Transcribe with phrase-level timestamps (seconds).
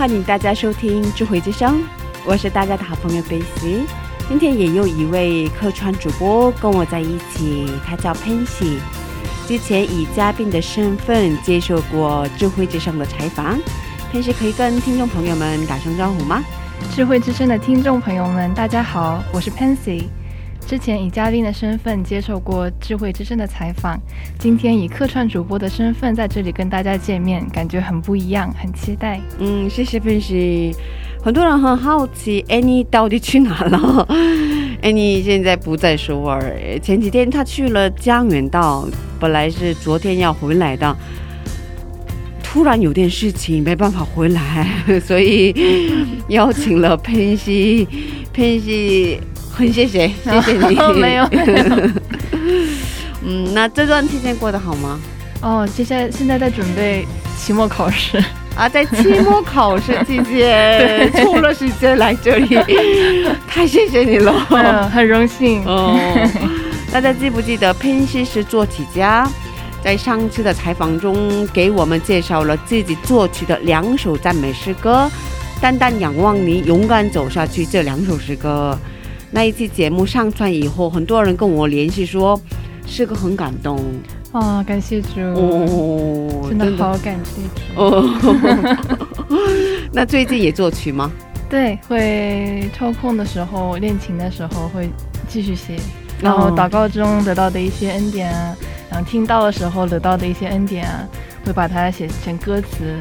[0.00, 1.82] 欢迎大家收听智慧之声，
[2.24, 3.84] 我是大家的好朋友贝西。
[4.26, 8.78] 今天也有一位客串主播跟我在一起，他叫潘喜。
[9.46, 13.60] 之前以嘉宾的身份接受过智慧之声的采访，
[14.10, 16.42] 潘喜可以跟听众朋友们打声招呼吗？
[16.96, 20.04] 智慧之声的听众朋友们，大家好，我是 Pansy。
[20.70, 24.00] 之前以嘉宾的身份接受过智慧之声的采访，
[24.38, 29.20] 今天以客串主播的身份在这里跟大家见面，感觉很不一样，很期待。
[29.40, 30.72] 嗯，谢谢潘喜。
[31.24, 34.06] 很多人很好奇，Annie 到底去哪了
[34.80, 38.86] ？Annie 现在不在首尔，前几天他去了江原道，
[39.18, 40.96] 本来是昨天要回来的，
[42.44, 44.68] 突然有点事情没办法回来，
[45.04, 45.52] 所以
[46.28, 47.88] 邀请了潘西。
[48.32, 49.20] 潘西，
[49.52, 50.74] 很谢谢， 谢谢你。
[50.74, 51.28] 没有没有。
[53.22, 54.98] 嗯，那这段期间过得好吗？
[55.42, 57.06] 哦，接下来现在在准备
[57.38, 58.22] 期末考试。
[58.56, 62.58] 啊，在期末考试期间 抽了时间来这里，
[63.46, 65.64] 太谢谢你了，嗯，很荣幸。
[65.64, 65.96] 哦，
[66.92, 69.26] 大家记不记得潘西是作曲家？
[69.82, 75.10] 在上次的采访中，给我们介绍了自己作曲的两首赞美诗歌，
[75.62, 78.78] 《淡淡仰望你，勇敢走下去》这两首诗歌。
[79.30, 82.40] 那一期节目上传以后，很多人跟我联系说，
[82.86, 83.78] 是个很感动。
[84.32, 87.80] 哦，感谢主，哦，真的好感谢主。
[87.80, 88.76] 哦，
[89.92, 91.10] 那最近也作曲吗？
[91.48, 94.88] 对，会抽空的时候练琴的时候会
[95.28, 95.76] 继续写，
[96.20, 98.56] 然后祷告中得到的一些恩典啊，
[98.88, 101.08] 然后听到的时候得到的一些恩典啊，
[101.44, 102.94] 会把它写成歌词，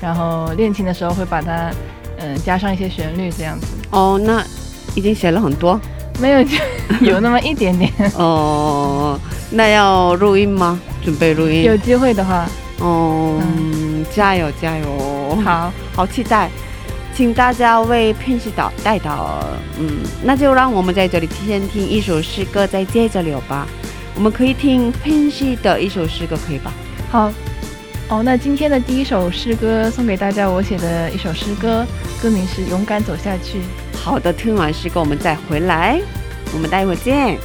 [0.00, 1.72] 然后练琴的时候会把它
[2.20, 3.66] 嗯、加上一些旋律这样子。
[3.90, 4.44] 哦，那
[4.98, 5.80] 已经写了很多。
[6.20, 6.44] 没有，
[7.00, 7.92] 有那么一点点。
[8.16, 9.16] 哦，
[9.52, 10.80] 那要录音吗？
[11.04, 11.62] 准备录音。
[11.62, 12.44] 有机会的话，
[12.80, 15.38] 哦，嗯，加油加油！
[15.44, 16.50] 好，好期待，
[17.14, 19.38] 请大家为片西岛带到。
[19.78, 23.64] 嗯，那就让我们在这里先听一首诗歌，再接着聊吧。
[24.16, 26.72] 我们可以听片西的一首诗歌，可以吧？
[27.08, 27.32] 好。
[28.10, 31.84] 哦，那今天的第一首诗歌送给大家，我写的一首诗歌，
[32.22, 33.58] 歌名是《勇敢走下去》。
[33.94, 36.00] 好的，听完诗歌我们再回来，
[36.54, 37.36] 我们待会儿见。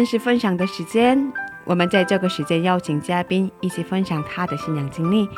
[0.00, 1.30] 面是分享的时间，
[1.62, 5.28] 我们在这个时间邀请嘉宾一起分享他的信仰经历。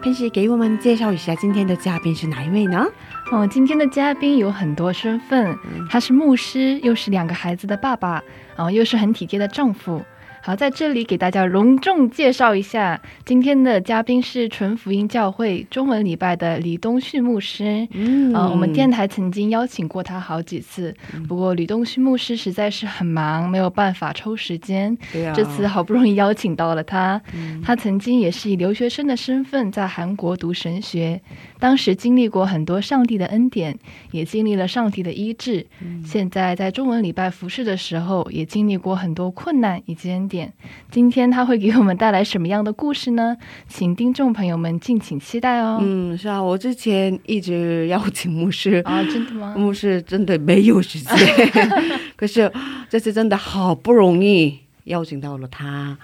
[0.00, 2.86] 平时给我们介绍一下今天的嘉宾是哪一位呢？
[3.32, 5.58] 哦，今天的嘉宾有很多身份，
[5.90, 8.22] 他是牧师，又是两个孩子的爸爸，
[8.54, 10.00] 啊、又是很体贴的丈夫。
[10.44, 17.86] 好，在这里给大家隆重介绍一下，今天的嘉宾是纯福音教会中文礼拜的李东旭牧师。
[17.92, 20.92] 嗯呃，我们电台曾经邀请过他好几次，
[21.28, 24.98] 不过李东旭牧师实在是很忙，没有办法抽时间。
[25.12, 27.22] 对啊这次好不容易邀请到了他，
[27.62, 31.22] 他曾经也是以留学生的身份在韩国读神学，
[31.60, 33.78] 当时经历过很多上帝的恩典，
[34.10, 35.64] 也经历了上帝的医治。
[35.80, 40.50] 嗯现在在中文礼拜服侍的时候，也经历过很多困难以及恩典。
[40.90, 43.36] 今天他会给我们带来什么样的故事呢？
[43.68, 45.78] 请听众朋友们敬请期待哦。
[45.82, 49.54] 嗯，是啊，我之前一直邀请牧师，啊，真的吗？
[49.54, 51.14] 牧师真的没有时间，
[52.16, 52.50] 可是
[52.88, 55.98] 这次真的好不容易邀请到了他，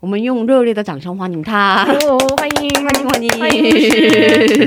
[0.00, 1.84] 我们用热烈的掌声欢迎他。
[1.84, 3.78] 哦，欢迎，欢迎欢迎欢迎牧师。
[3.80, 4.66] 谢谢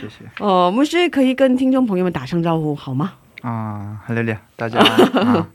[0.00, 3.12] 谢谢哦，牧师可以跟听众朋友们打声招呼好吗？
[3.42, 4.78] 啊，哈利路亚，大家
[5.20, 5.46] 啊，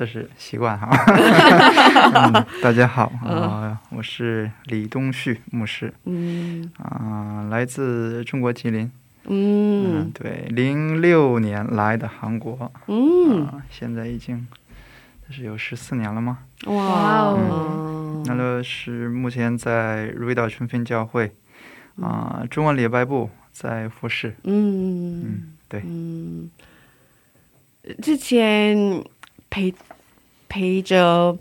[0.00, 0.88] 这是习惯哈、
[2.32, 2.46] 嗯。
[2.62, 8.90] 大家好啊、我是李东旭牧师嗯啊、来自中国吉林。
[9.26, 14.48] 嗯嗯，对，零六年来的韩国啊、嗯，现在已经
[15.28, 16.38] 这是有十四年了吗？
[16.64, 21.30] 哇哇哦，那个是目前在瑞岛春分教会
[22.00, 24.34] 啊、中文礼拜部在服侍。
[24.44, 26.50] 嗯嗯，对，嗯，
[28.00, 29.04] 之前
[29.50, 29.74] 陪
[30.50, 31.38] 陪着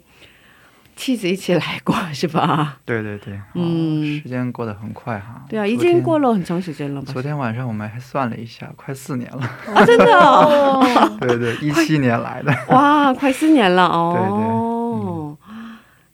[0.96, 2.78] 妻子一起来过，是吧？
[2.86, 5.44] 对对对，嗯嗯，时间过得很快哈。
[5.50, 7.12] 对啊，已经过了很长时间了吧？
[7.12, 9.42] 昨天晚上我们还算了一下，快四年了。
[9.74, 12.54] 啊，真的哦， 哦，对对，一七年来的。
[12.70, 14.14] 哇，快四年了哦。
[14.16, 14.40] 对对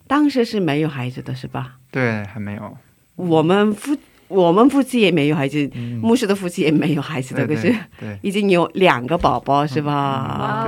[0.07, 1.73] 当时是没有孩子的是吧？
[1.91, 2.77] 对，还没有。
[3.15, 3.97] 我们夫
[4.27, 10.67] 我们夫妻也没有孩子，嗯，牧师的夫妻也没有孩子的，对可是对对，已经有两个宝宝是哇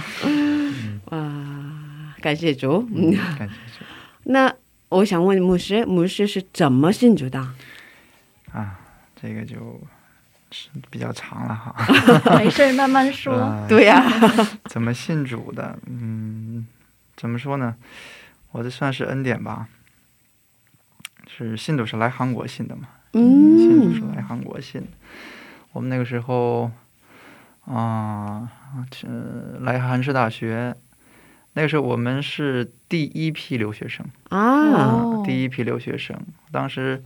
[2.24, 2.88] 感谢主。
[2.94, 3.84] 嗯，感谢主
[4.22, 4.50] 那
[4.88, 7.38] 我想问牧师，牧师是怎么信主的？
[8.50, 8.80] 啊，
[9.14, 9.78] 这个就
[10.50, 11.74] 是比较长了哈。
[12.38, 13.34] 没事儿，慢慢说。
[13.34, 14.02] 呃 对呀、
[14.70, 15.78] 怎么信主的？
[15.86, 16.66] 嗯，
[17.14, 17.76] 怎么说呢？
[18.52, 19.68] 我这算是恩典吧。
[21.28, 22.88] 是信主是来韩国信的嘛？
[23.12, 24.86] 嗯信主嗯是来韩国信的。
[25.72, 26.70] 我们那个时候
[27.66, 28.48] 啊，
[28.90, 29.06] 这、
[29.60, 30.74] 来韩式大学，
[31.54, 36.16] 那个时候我们是第一批留学生，啊，哦第一批留学生。
[36.52, 37.02] 当时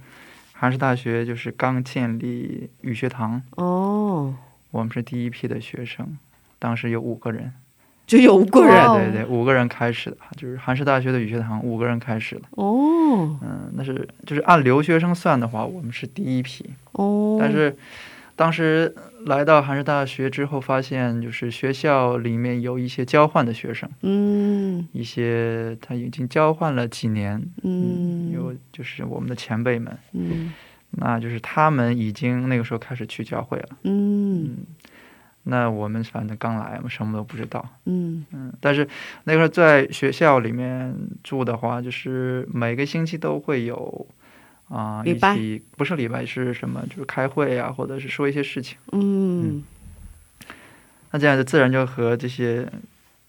[0.52, 4.34] 韩师大学就是刚建立语学堂，哦，
[4.70, 6.18] 我们是第一批的学生，
[6.58, 7.52] 当时有五个人。
[8.06, 12.42] 就有五个人哇哦对对，五个人开始的，就是韩式大学的语学堂五个人开始的。
[12.52, 16.64] 哦嗯，那是就是按留学生算的话，我们是第一批。
[16.92, 17.76] 哦，但是
[18.34, 18.94] 当时
[19.28, 24.88] 来到韩式大学之后，发现就是学校里面有一些交换的学生，嗯。
[24.92, 28.32] 一些他已经交换了几年，嗯。
[28.32, 30.52] 有就是我们的前辈们，嗯。
[30.90, 33.68] 那就是他们已经那个时候开始去教会了。
[33.84, 34.56] 嗯
[35.44, 37.66] 那我们反正刚来嘛，什么都不知道。
[37.84, 38.24] 嗯。
[38.32, 38.86] 嗯，但是
[39.24, 44.06] 那个时候在学校里面住的话，就是每个星期都会有
[44.68, 48.76] 啊、礼拜一起不是礼拜是什么，就是开会啊，或者是说一些事情。
[48.92, 49.62] 嗯
[51.10, 52.70] 那这样就自然就和这些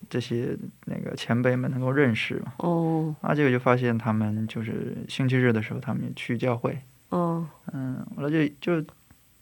[0.10, 2.53] 这些那个前辈们能够认识嘛。
[2.58, 6.77] 哦啊，这个就发现他们就是星期日的时候，他们也去教会，
[7.10, 8.86] 哦嗯，完了就就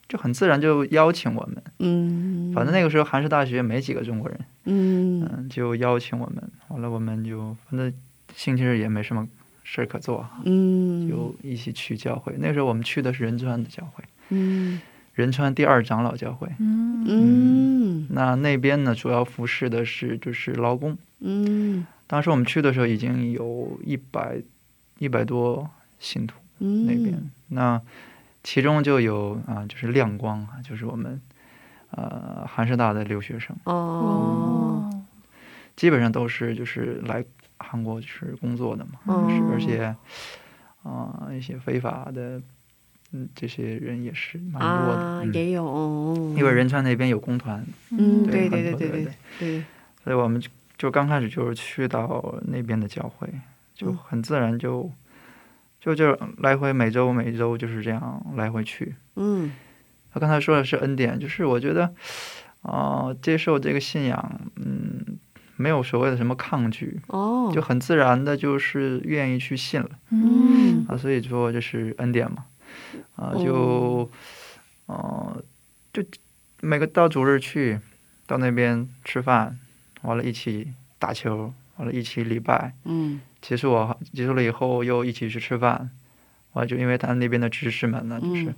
[0.08, 1.62] 就很自然就邀请我们。
[1.80, 7.92] 嗯，反正那个时候韩式大学没几个中国人，嗯嗯，就邀请我们，完了我们就反正
[8.36, 9.26] 星期日也没什么
[9.70, 11.06] 事儿可做，嗯。
[11.06, 12.34] 就一起去教会。
[12.38, 14.80] 那时候我们去的是仁川的教会，嗯。
[15.12, 16.48] 仁川第二长老教会。
[16.58, 17.04] 嗯。
[17.06, 18.06] 嗯。
[18.08, 20.96] 那那边呢，主要服侍的是就是劳工。
[21.20, 21.86] 嗯。
[22.06, 24.40] 当时我们去的时候，已经有一百
[24.98, 26.86] 一百多信徒嗯。
[26.86, 27.82] 那边，那
[28.42, 31.20] 其中就有啊，就是亮光啊，就是我们
[31.90, 33.74] 呃韩师大的留学生，哦。
[33.74, 34.90] 哦，
[35.76, 37.22] 基本上都是就是来
[37.58, 39.00] 韩国就是工作的嘛，
[39.52, 39.94] 而且
[40.82, 42.40] 啊、一些非法的
[43.12, 49.64] 嗯这些人也是蛮多的，也有哦，因为仁川那边有工团，嗯对对对对对对。
[50.04, 53.28] 所以我们就就刚开始就是去到那边的教会，
[53.74, 53.98] 就嗯。
[54.04, 54.90] 很自然就、
[55.80, 58.94] 就就来回每周每周就是这样来回去。
[59.16, 59.52] 嗯。
[60.10, 61.92] 他刚才说的是恩典，就是我觉得
[62.62, 65.18] 啊、接受这个信仰，嗯，
[65.58, 67.50] 没有所谓的什么抗拒，哦。
[67.52, 69.90] 就很自然的就是愿意去信了。
[70.10, 70.86] 嗯。
[70.88, 72.46] 啊，所以说就是恩典嘛，
[73.16, 73.44] 啊，哦。
[73.44, 74.10] 就
[74.86, 75.42] 呃
[75.92, 76.02] 就
[76.60, 77.78] 每个到主日去
[78.26, 79.58] 到那边吃饭，
[80.02, 83.20] 完了一起打球，完了一起礼拜，嗯。
[83.42, 85.90] 结束啊，结束了以后又一起去吃饭，
[86.52, 88.54] 完了就因为他那边的执事们呢，就是嗯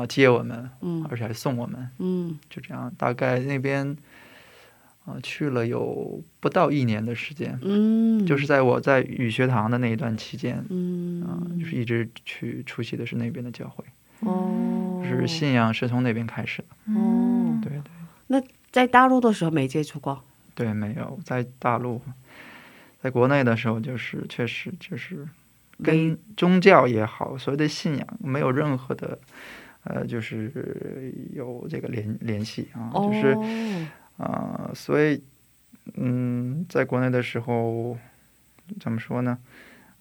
[0.00, 1.06] 啊、接我们，嗯。
[1.10, 2.38] 而且还送我们，嗯。
[2.50, 3.96] 就这样，大概那边
[5.04, 13.84] 啊、去了有不到一年的时间，嗯，就是在我在语学堂的那一段期间，啊、嗯就是一直去出席的是那边的教会，
[14.20, 17.72] 哦，就是信仰是从那边开始的，哦，对。
[17.72, 17.82] 对。
[18.28, 18.42] 那
[18.72, 22.00] 在大陆的时候没接触过，对，没有在大陆，
[23.02, 25.28] 在国内的时候就是确实就是
[25.82, 29.18] 跟宗教也好，所谓的信仰没有任何的。
[29.86, 33.36] 呃，就是有这个联联系啊，哦，就是
[34.16, 35.22] 啊、所以，
[35.94, 37.98] 嗯，在国内的时候，
[38.80, 39.38] 怎么说呢？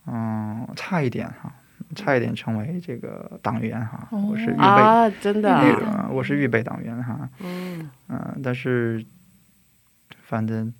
[0.05, 1.53] 嗯，差一点哈，
[1.95, 4.07] 差一点成为这个党员哈。
[4.11, 7.29] 哦我是预备，啊，真的我是预备党员哈。
[7.39, 9.03] 嗯嗯、但是，
[10.21, 10.73] 反正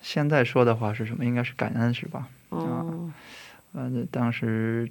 [0.00, 1.24] 现在说的话是什么？
[1.24, 2.28] 应该是感恩是吧？
[2.50, 3.10] 哦
[3.72, 4.90] 反正当时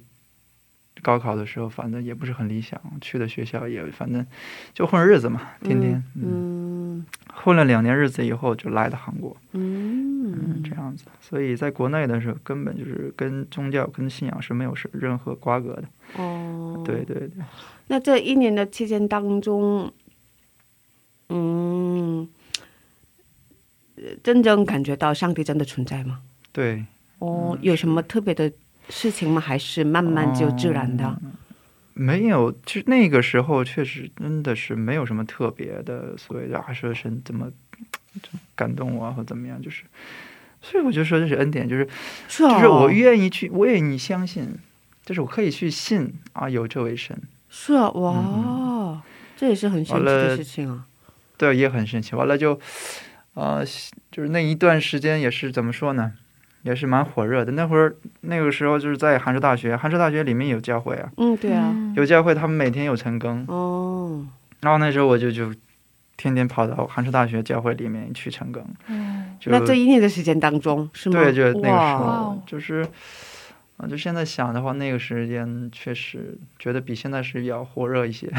[1.02, 4.26] 高考的时候，反正也不是很理想，去的学校也反正
[4.74, 6.02] 就混日子嘛，天天。
[6.14, 9.34] 嗯嗯混了两年日子以后，就来的韩国。
[9.52, 15.84] 嗯嗯，这样子，所以在国内的时候，根本就是跟宗教、跟信仰是没有是任何瓜葛的。
[16.16, 17.30] 哦，对对对，
[17.86, 19.90] 那这一年的期间当中，
[21.30, 22.28] 嗯，
[24.22, 26.20] 真正感觉到上帝真的存在吗？
[26.52, 26.84] 对，
[27.20, 28.52] 哦，有什么特别的
[28.88, 29.40] 事情吗？
[29.40, 31.20] 还是慢慢就自然的？
[31.92, 37.50] 没有，其实那个时候确实真的是没有什么特别的所谓的啊，说神怎么
[38.54, 39.84] 感动我啊，或怎么样，就是，
[40.62, 41.86] 所以我就说这是恩典，就是
[42.28, 44.48] 就是我愿意去，我愿意相信，
[45.04, 47.20] 就是我可以去信啊，有这位神，
[47.50, 49.02] 是啊，哇，嗯
[49.36, 50.86] 这也是很神奇的事情啊。
[51.36, 52.14] 对，也很神奇。
[52.14, 52.60] 完了就，
[53.34, 53.64] 呃，
[54.10, 56.12] 就是那一段时间也是怎么说呢，
[56.62, 57.52] 也是蛮火热的。
[57.52, 64.24] 那会儿那个时候就是在函授大学，函授大学里面有教会啊，嗯，对啊，有教会，他们每天有晨更，哦，
[64.60, 65.52] 然后那时候我就就
[66.16, 71.22] 天天跑到函授大学教会里面去晨更，嗯，就那这一年的时间当中是吗？
[71.22, 72.86] 对，就那个时候哦就是。
[73.80, 78.30] 啊，就现在想的话，那个时间确实觉得比现在是要火热一些。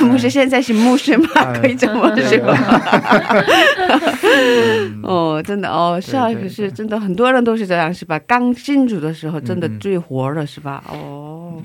[0.00, 1.28] 牧师现在是牧师吗？
[1.36, 2.54] 哎可以这么对说。
[4.22, 8.18] 嗯 哦，真的哦，是啊，对对可是真的很多人都是这样，是吧？
[8.20, 10.82] 刚进主的时候，真的最火了，是吧？
[10.88, 11.62] 哦，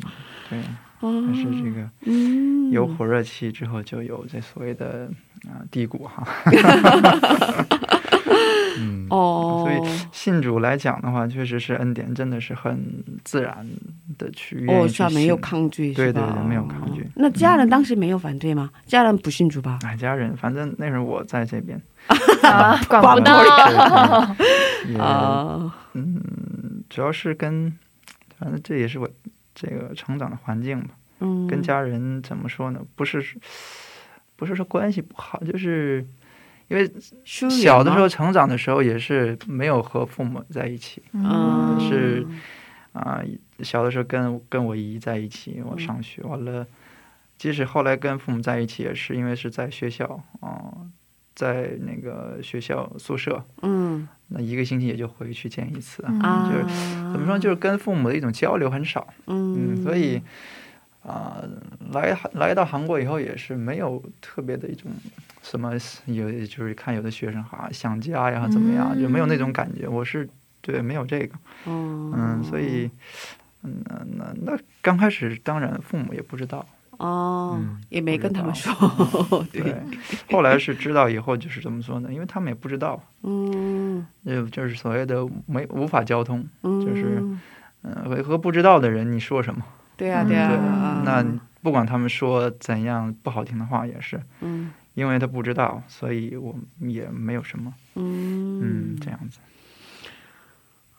[0.50, 0.58] 对，
[1.02, 5.10] 哦但是这个嗯，有火热期之后，就有这所谓的
[5.48, 6.26] 啊、低谷哈。
[8.82, 13.66] 嗯，哦，所以信主来讲的话，确实是恩典，真的是很自然
[14.18, 17.02] 的去愿哦，意去是啊，没有抗拒，对对对没有抗拒。
[17.04, 18.72] 哦那家人当时没有反对吗？
[18.86, 19.78] 家人不信主吧？
[19.86, 21.80] 哎，家人，反正那时候我在这边，
[22.44, 23.44] 啊，管不到，
[24.90, 27.72] 也啊，嗯，主要是跟，
[28.40, 29.08] 反正这也是我
[29.54, 30.96] 这个成长的环境吧。
[31.20, 32.80] 嗯，跟家人怎么说呢？
[32.96, 33.24] 不是，
[34.36, 36.04] 不是说关系不好，就是
[36.72, 36.90] 因为
[37.50, 41.78] 小的时候成长的时候也是没有和父母在一起嗯。
[41.78, 42.26] 是
[42.94, 43.22] 啊、
[43.62, 46.66] 小的时候跟跟我姨在一起，我上学完了，
[47.38, 50.06] 即使后来跟父母在一起，也是因为是在学校
[50.40, 50.76] 啊、
[51.36, 54.08] 在那个学校宿舍，嗯。
[54.34, 56.02] 那一个星期也就回去见一次。
[56.48, 56.66] 就是
[57.12, 59.74] 怎么说，就是跟父母的一种交流很少，嗯。
[59.74, 60.22] 嗯，所以
[61.04, 61.42] 啊、
[61.92, 64.92] 来来到韩国以后也是没有特别的一种
[65.42, 65.72] 什么
[66.06, 69.88] 有就是看有的学生哈想家呀怎么样，就没有那种感觉。
[69.88, 70.28] 我是
[70.62, 72.14] 对没有这个，哦。
[72.16, 72.90] 嗯，所以
[73.64, 76.66] 嗯那那那刚开始当然父母也不知道，
[76.98, 78.74] 哦嗯，也没跟他们说，
[79.52, 79.62] 对。
[79.62, 79.76] 对，，
[80.32, 82.14] 后来是知道以后就是怎么说呢？
[82.14, 84.06] 因为他们也不知道，嗯。
[84.26, 87.40] 就就是所谓的没无法交通，嗯，就是嗯。
[88.06, 89.64] 和和不知道的人你说什么？
[89.98, 91.24] 对呀对呀那
[91.62, 99.40] 不管他们说怎样不好听的话，也是嗯因为他不知道，所以我也没有什么，嗯嗯，这样子。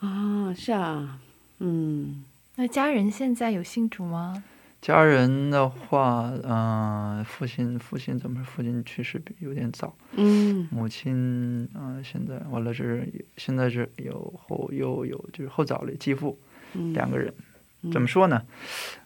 [0.01, 1.19] 啊，是啊，
[1.59, 2.25] 嗯
[2.57, 4.43] 那家人现在有信主吗？
[4.81, 8.45] 家人的话，嗯、父亲父亲怎么说？
[8.45, 16.37] 父亲去世有点早，嗯母亲，嗯、现在完了是现在是有后又有就是后早的继父
[16.75, 17.33] 嗯，两个人，
[17.93, 18.43] 怎么说呢？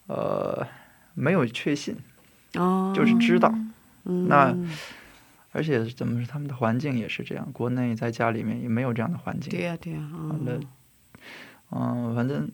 [0.07, 0.67] 呃，
[1.13, 1.95] 没有确信，
[2.55, 3.73] 哦，就是知道，嗯
[4.29, 4.57] 那
[5.53, 6.27] 而且怎么说？
[6.27, 9.51] 他们的环境也是这样，国内在家里面也没有这样的环境。
[9.51, 10.61] 对呀对呀，完了
[11.71, 12.51] 嗯嗯，反正，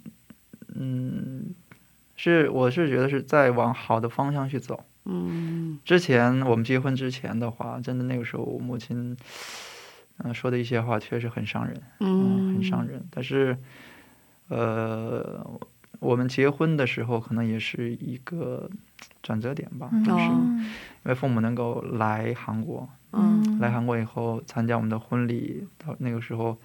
[0.74, 1.54] 嗯，
[2.16, 4.84] 是我是觉得是在往好的方向去走。
[5.04, 9.16] 嗯之前我们结婚之前的话，真的那个时候我母亲，
[10.18, 13.04] 嗯、说的一些话确实很伤人，嗯，很伤人。
[13.10, 13.58] 但是，
[14.48, 15.44] 呃，
[16.02, 18.68] 我们结婚的时候可能也是一个
[19.22, 20.04] 转折点吧，嗯。
[20.04, 20.58] 就是哦。
[21.04, 23.58] 因为父母能够来韩国，嗯。
[23.60, 26.58] 来韩国以后参加我们的婚礼，到那个时候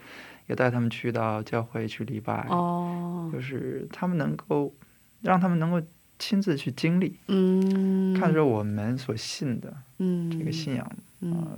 [0.48, 3.30] 也带他们去到教会去礼拜，哦。
[3.32, 4.74] 就是他们能够
[5.22, 5.82] 让他们能够
[6.18, 10.32] 亲自去经历，嗯，看着我们所信的嗯。
[10.32, 10.92] 这个信仰，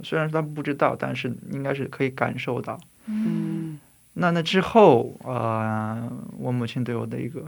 [0.04, 2.78] 虽然说他们不知道，但是应该是可以感受到。
[3.06, 3.80] 嗯。
[4.14, 7.46] 那那之后，呃，我母亲对我的一个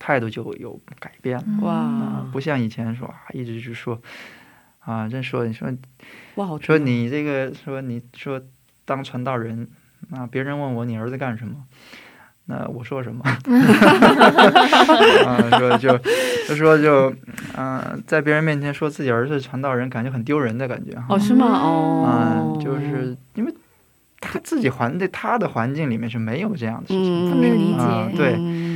[0.00, 4.00] 态度就有改变了，哇啊，不像以前说啊，一直就说
[4.80, 5.68] 啊，真说你说
[6.34, 6.78] 哇说啊。
[6.78, 8.42] 你这个说你说
[8.84, 9.68] 当传道人
[10.10, 11.54] 啊，别人问我你儿子干什么，
[12.46, 13.22] 那我说什么？
[15.26, 15.96] 啊，说就
[16.48, 17.14] 就说就
[17.56, 21.06] 嗯、在别人面前说自己儿子是传道人，感觉很丢人的感觉哈。
[21.10, 21.46] 哦是吗？
[21.46, 23.54] 啊哦，就是因为
[24.18, 28.69] 他自己环在他的环境里面是没有这样的事情，嗯他没有理解啊对嗯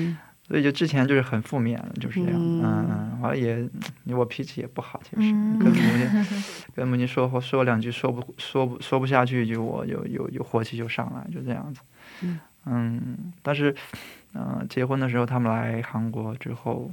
[0.54, 2.38] 所以就之前就是很负面的，就是这样。
[2.38, 3.68] 嗯嗯嗯，完了也
[4.14, 6.26] 我脾气也不好，其实嗯跟母亲
[6.76, 11.80] 跟母亲说话说两句说不说不说不下去，就我有有有火气就上来，就这样子。
[12.22, 13.74] 嗯嗯，但是
[14.34, 16.92] 嗯、呃结婚的时候他们来韩国之后，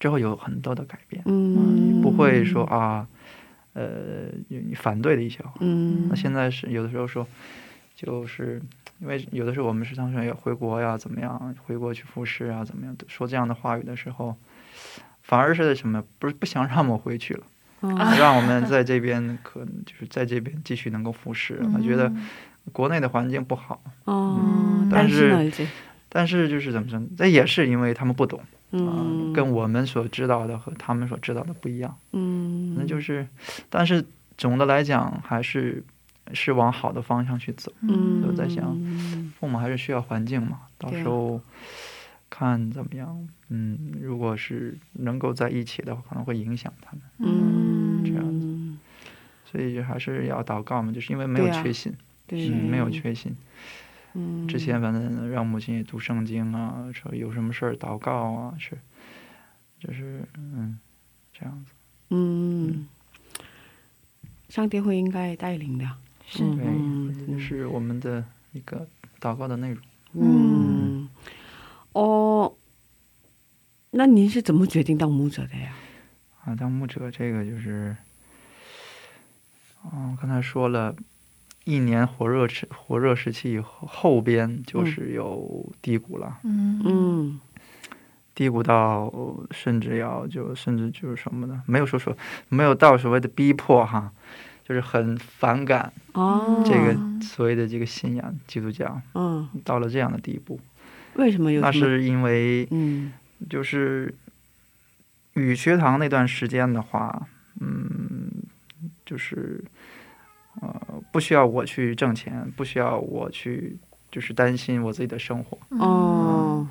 [0.00, 3.06] 之后有很多的改变，嗯不会说啊。
[3.74, 4.28] 呃
[4.76, 5.52] 反对的一些话。
[5.58, 7.26] 嗯那现在是有的时候说，
[7.94, 8.60] 就是
[9.00, 14.36] 因为有的时候我们是当时要回国呀，怎么样，回国去复试啊，怎么样，说这样的话语的时候，
[15.22, 17.44] 反而是什么，不是不想让我回去了，
[17.80, 21.60] 哦让我们在这边可能就是在这边继续能够复试。
[21.74, 22.12] 我觉得
[22.72, 25.52] 国内的环境不好，哦，但是
[26.08, 31.96] 但是就是怎么说，这也是因为他们不懂啊、嗯，跟我们所知道的和他们所知道的不一样。
[32.12, 33.26] 嗯，那就是，
[33.68, 34.04] 但是
[34.38, 35.82] 总的来讲还是
[36.32, 37.72] 是往好的方向去走。
[37.82, 38.74] 嗯，就在想
[39.38, 41.40] 父母还是需要环境嘛，到时候
[42.30, 43.28] 看怎么样。
[43.48, 48.76] 嗯，如果是能够在一起的话，可能会影响他们，嗯，这样子
[49.44, 51.94] 所以还是要祷告嘛，就是因为没有对啊缺信，
[52.26, 53.36] 对，嗯，没有缺心。
[54.14, 58.78] 嗯，之前反正让母亲也读圣经啊，说有什么事儿祷告啊，是，
[59.78, 60.78] 就是嗯，
[61.32, 61.72] 这样子。
[62.10, 62.88] 嗯，
[64.48, 65.88] 上帝会应该带领的，
[66.38, 68.86] 嗯这是我们的一个
[69.20, 69.78] 祷告的内容。
[70.12, 71.08] 嗯，
[71.92, 72.54] 哦，
[73.90, 75.72] 那您是怎么决定当牧者的呀？
[76.44, 77.96] 啊，当牧者这个就是，
[79.92, 80.94] 嗯，刚才说了，
[81.64, 86.80] 一年火热时火热时期以后，后边就是有低谷了，嗯。
[86.84, 87.40] 嗯。
[88.34, 89.12] 低谷到
[89.52, 91.62] 甚至要就甚至就是什么呢？
[91.66, 92.16] 没有说说
[92.48, 94.12] 没有到所谓的逼迫哈，
[94.64, 100.58] 就是很反感哦，这个所谓的这个信仰基督教，嗯，到了这样的地步，
[101.16, 101.72] 为什么有什么？
[101.72, 103.12] 那是因为嗯
[103.50, 104.14] 就是
[105.34, 107.26] 语学堂那段时间的话，
[107.60, 108.30] 嗯，
[109.04, 109.62] 就是
[110.62, 113.76] 呃，不需要我去挣钱，不需要我去
[114.10, 115.58] 就是担心我自己的生活。
[115.78, 116.66] 哦，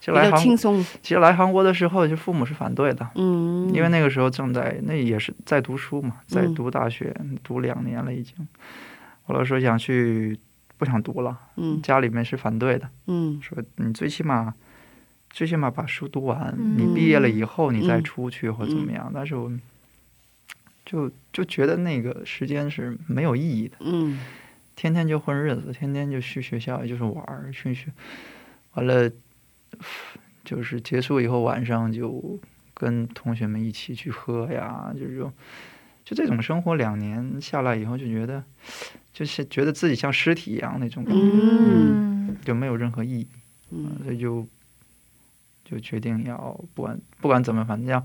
[0.00, 6.54] 其实来韩轻松，其实来韩国的时候，就父母是反对的，嗯，因为那个时候正在那也是在读书嘛，在嗯。
[6.54, 8.34] 读大学，读两年了已经。
[9.26, 10.38] 我老说想去，
[10.76, 11.82] 不想读了，嗯。
[11.82, 13.40] 家里面是反对的，嗯。
[13.42, 14.54] 说你最起码，
[15.30, 16.76] 最起码把书读完，嗯。
[16.78, 19.10] 你毕业了以后你再嗯出去或怎么样。
[19.12, 19.50] 但是我
[20.86, 24.18] 就就觉得那个时间是没有意义的，嗯。
[24.76, 27.90] 天天就混日子，天天就去学校就是玩儿，去学，
[28.74, 29.10] 完了
[30.44, 32.38] 就是结束以后晚上就
[32.74, 35.32] 跟同学们一起去喝呀，就这种。
[36.04, 38.42] 就这种生活两年下来以后，就觉得
[39.12, 43.28] 就是觉得自己像尸体一样那种感觉，嗯就没有任何意义。
[43.70, 44.46] 嗯所以就
[45.66, 48.02] 就决定要不管不管怎么，反正要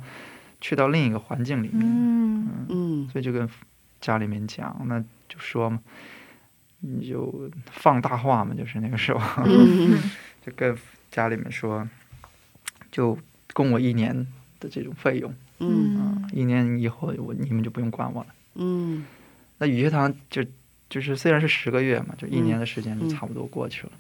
[0.60, 1.80] 去到另一个环境里面。
[1.82, 3.50] 嗯嗯所以就跟
[4.02, 5.80] 家里面讲，那就说嘛，
[6.82, 9.98] 你就放大话嘛，就是那个时候，嗯
[10.46, 10.76] 就跟
[11.14, 11.88] 家里面说，
[12.92, 13.16] 就
[13.54, 14.26] 供我一年
[14.60, 15.32] 的这种费用。
[15.60, 15.96] 嗯。
[16.00, 18.36] 啊，一年以后我你们就不用管我了。
[18.56, 19.06] 嗯。
[19.60, 20.44] 那语学堂就
[20.90, 23.10] 就是虽然是十个月嘛，就一年的时间就嗯。
[23.10, 23.94] 差不多过去了，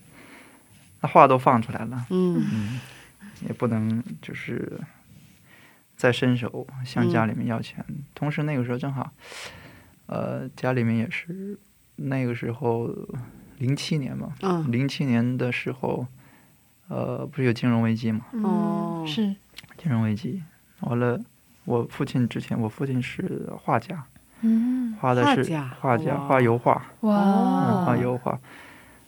[1.01, 2.07] 那话都放出来了。
[2.09, 2.43] 嗯。
[2.51, 2.79] 嗯，
[3.47, 4.81] 也不能就是
[5.95, 7.85] 再伸手向家里面要钱。
[8.15, 9.13] 同时那个时候正好，
[10.07, 11.59] 呃，家里面也是
[11.97, 12.89] 那个时候
[13.59, 14.71] 零七年嘛，嗯。
[14.71, 16.07] 零七年的时候，
[16.87, 18.25] 呃，不是有金融危机嘛？
[18.43, 19.03] 哦。
[19.07, 19.35] 是。
[19.77, 20.41] 金融危机
[20.81, 21.19] 完了，
[21.65, 24.03] 我父亲之前，我父亲是画家，
[24.41, 24.95] 嗯。
[24.99, 26.17] 画的是画家？
[26.17, 27.17] 画油画，哇。
[27.17, 28.39] 嗯，画油画。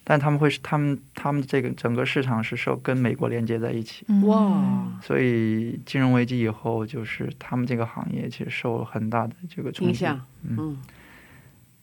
[0.07, 4.27] 但他们会是他们他们这个整个市场是受跟美国连接在一起，嗯。
[4.27, 4.99] 哇。
[5.01, 9.91] 所以金融危机以后，就是他们这个行业其实受了很大的这个冲击。
[9.91, 10.21] 影响。
[10.43, 10.77] 嗯，嗯。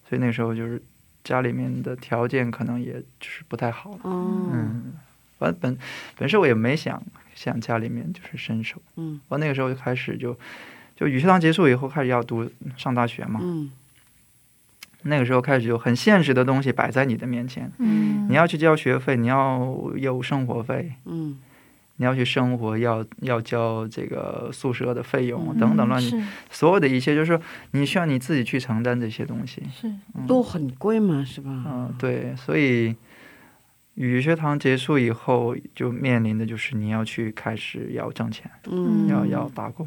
[0.09, 0.81] 所以那时候就是
[1.25, 4.01] 家里面的条件可能也就是不太好了。
[4.03, 4.51] 哦。
[4.53, 4.92] 嗯，
[5.43, 5.77] 完本
[6.17, 7.03] 本身我也没想
[7.35, 9.21] 向家里面就是伸手，嗯。
[9.29, 10.37] 我那个时候就开始就
[10.97, 13.71] 就语学堂结束以后开始要读上大学嘛，嗯。
[15.03, 18.29] 那个时候开始就很现实的东西摆在你的面前，嗯。
[18.31, 21.39] 你要去交学费，你要有生活费，嗯。
[21.97, 26.03] 你要去生活，要要交这个宿舍的费用嗯等等乱
[26.51, 27.41] 所有的一切，就是说
[27.73, 29.63] 你需要你自己去承担这些东西。
[29.73, 29.87] 是。
[30.15, 30.27] 嗯。
[30.27, 31.51] 都很贵嘛是吧？
[31.67, 32.97] 嗯，对，所以
[33.95, 39.07] 语学堂结束以后，就面临的就是你要去开始要挣钱，嗯。
[39.09, 39.87] 要要打工，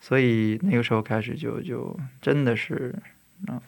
[0.00, 2.94] 所以那个时候开始就就真的是
[3.48, 3.60] 嗯，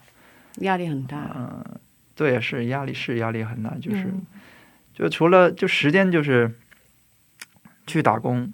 [0.61, 1.31] 压力很大。
[1.37, 1.81] 嗯、
[2.15, 4.25] 对，是压力是压力很大，就是、嗯。
[4.95, 6.57] 就除了就时间就是
[7.87, 8.53] 去打工、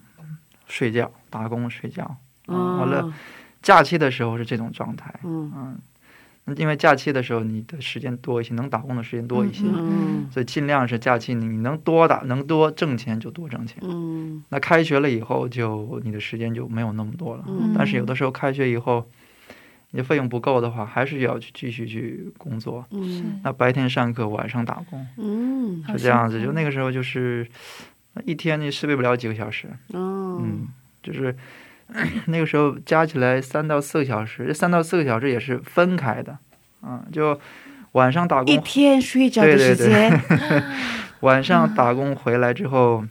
[0.66, 2.16] 睡觉、打工睡觉，
[2.48, 3.14] 嗯完了啊
[3.62, 5.79] 假期的时候是这种状态，嗯
[6.56, 13.78] 因为假期的时候你的时间多一些，能打工的时间多一些，嗯所以尽量是假期你你能多打能多挣钱就多挣钱。
[13.82, 14.42] 嗯。
[14.48, 17.74] 那开学了以后就你的时间就没有那么多了，嗯。
[17.76, 19.06] 但是有的时候开学以后，
[19.90, 22.84] 你的费用不够的话，还是要去继续去工作。
[22.90, 23.40] 嗯。
[23.42, 26.42] 那白天上课，晚上打工，嗯是这样子。
[26.42, 27.46] 就那个时候就是
[28.24, 30.40] 一天你睡不了几个小时，哦。
[30.42, 30.68] 嗯，
[31.02, 31.34] 就是
[32.26, 36.38] 那个时候加起来三到四个小时，这三到四个小时也是分开的，
[36.83, 37.38] 嗯，就
[37.92, 40.64] 晚上打一工，天睡觉的对对对时间，
[41.20, 43.05] 晚上打工回来之后，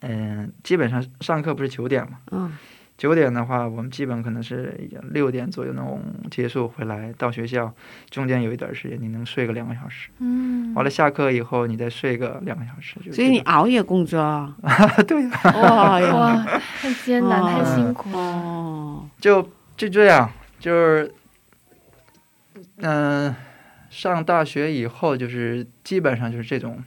[0.00, 2.52] 嗯，基本上上课不是九点嘛，嗯
[2.96, 7.72] 九点的话，我们基本可能是六点左右那种结束回来到学校，
[8.08, 14.56] 中间有一段时间你能睡个两个小时，嗯，完了下课以后你再睡个两个小时，就所以你熬夜工作啊？
[15.08, 16.14] 对呀、 哇呀！
[16.14, 18.18] 哇，太艰难，哦太辛苦了。
[18.18, 19.42] 哦，就
[19.76, 20.30] 就这样，
[20.60, 21.12] 就是
[22.76, 23.34] 嗯、
[23.90, 26.82] 上大学以后就是基本上就是这种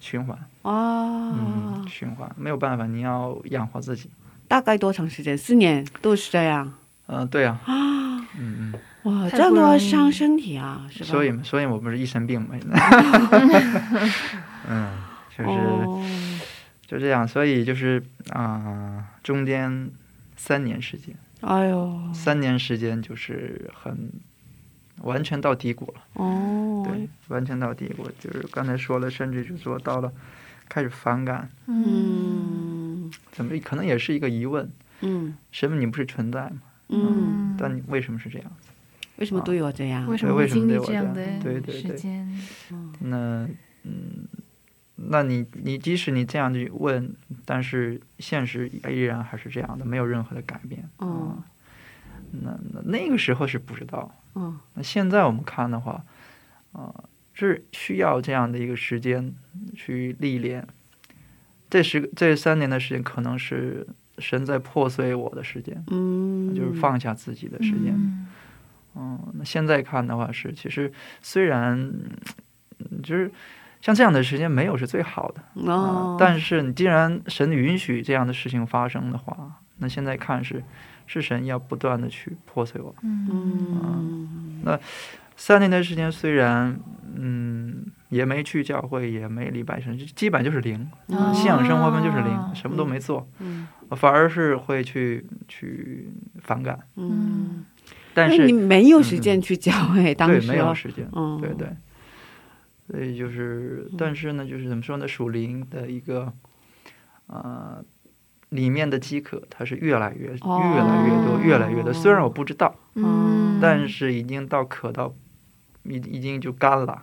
[0.00, 4.10] 循环，啊嗯，，循环没有办法，你要养活自己，
[4.48, 5.36] 大概多长时间？
[5.36, 6.72] 四年都是这样。
[7.08, 7.72] 嗯、对呀、啊？
[8.38, 8.74] 嗯嗯。
[9.04, 11.06] 哇，这样的话不容易伤身体啊，是吧？
[11.06, 12.76] 所以，所以我不是一身病嘛，现在。
[14.68, 14.98] 嗯，
[15.38, 16.04] 就是、哦，
[16.84, 19.90] 就这样，所以就是啊、中间
[20.36, 24.10] 三年时间，哎呦，三年时间就是很
[25.02, 30.12] 完全到低谷了，哦，对，完全到低谷，就是刚才说了，甚至就说到了
[30.68, 32.65] 开始反感，嗯
[33.36, 34.72] 怎么可能也是一个疑问，
[35.02, 36.62] 嗯什么你不是存在吗？
[36.88, 38.50] 嗯，但你为什么是这样？
[39.18, 40.06] 为什么对我这样？
[40.08, 42.26] 为什么对为什么经历对我这样的对对对时间？
[43.00, 43.46] 那
[43.82, 44.26] 嗯，
[44.96, 50.88] 那你你即使你这样去问，但是现实依然还是这样的，没有任何的改变。
[51.00, 51.44] 嗯啊
[52.32, 56.04] 那那那个时候是不知道，嗯那现在我们看的话，
[56.72, 59.34] 啊、是需要这样的一个时间
[59.74, 60.66] 去历练。
[61.68, 63.86] 这十这三年的时间，可能是
[64.18, 67.92] 神在破碎我的时间，嗯，就是放下自己的时间。
[67.94, 68.26] 嗯
[68.98, 71.78] 嗯，那现在看的话是，其实虽然
[72.78, 73.30] 嗯就是
[73.82, 80.64] 像这样的时间没有是最好的啊、哦，但是你既然神允许这样的事情发生的话，那现在看是
[81.06, 82.94] 是神要不断的去破碎我。
[83.02, 84.80] 嗯那
[85.36, 86.80] 三年的时间虽然
[87.14, 87.84] 嗯
[88.16, 96.10] 也没去教会，也没礼拜神，基本就是零，哦信仰生活中就是零，什么都没做，嗯反而是会去去
[96.42, 96.78] 反感。
[96.96, 97.64] 嗯，
[98.14, 101.68] 但是你是没有时间去教会，当对时没有时间，嗯，对对，
[102.88, 106.32] 所以就是，但是呢，就是怎么说呢，属灵的一个，
[107.28, 107.84] 呃，
[108.48, 111.92] 里面的饥渴，它是越来越、哦越来越多，越来越多。
[111.92, 115.14] 虽然我不知道，嗯，但是已经到渴到，
[115.88, 117.02] 已已经就干了，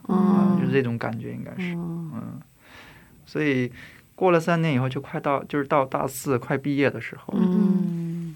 [0.60, 2.42] 就是这种感觉，应该是，嗯嗯，
[3.26, 3.72] 所以
[4.16, 8.36] 过了三年以后，就快到，就是到大四快毕业的时候，嗯。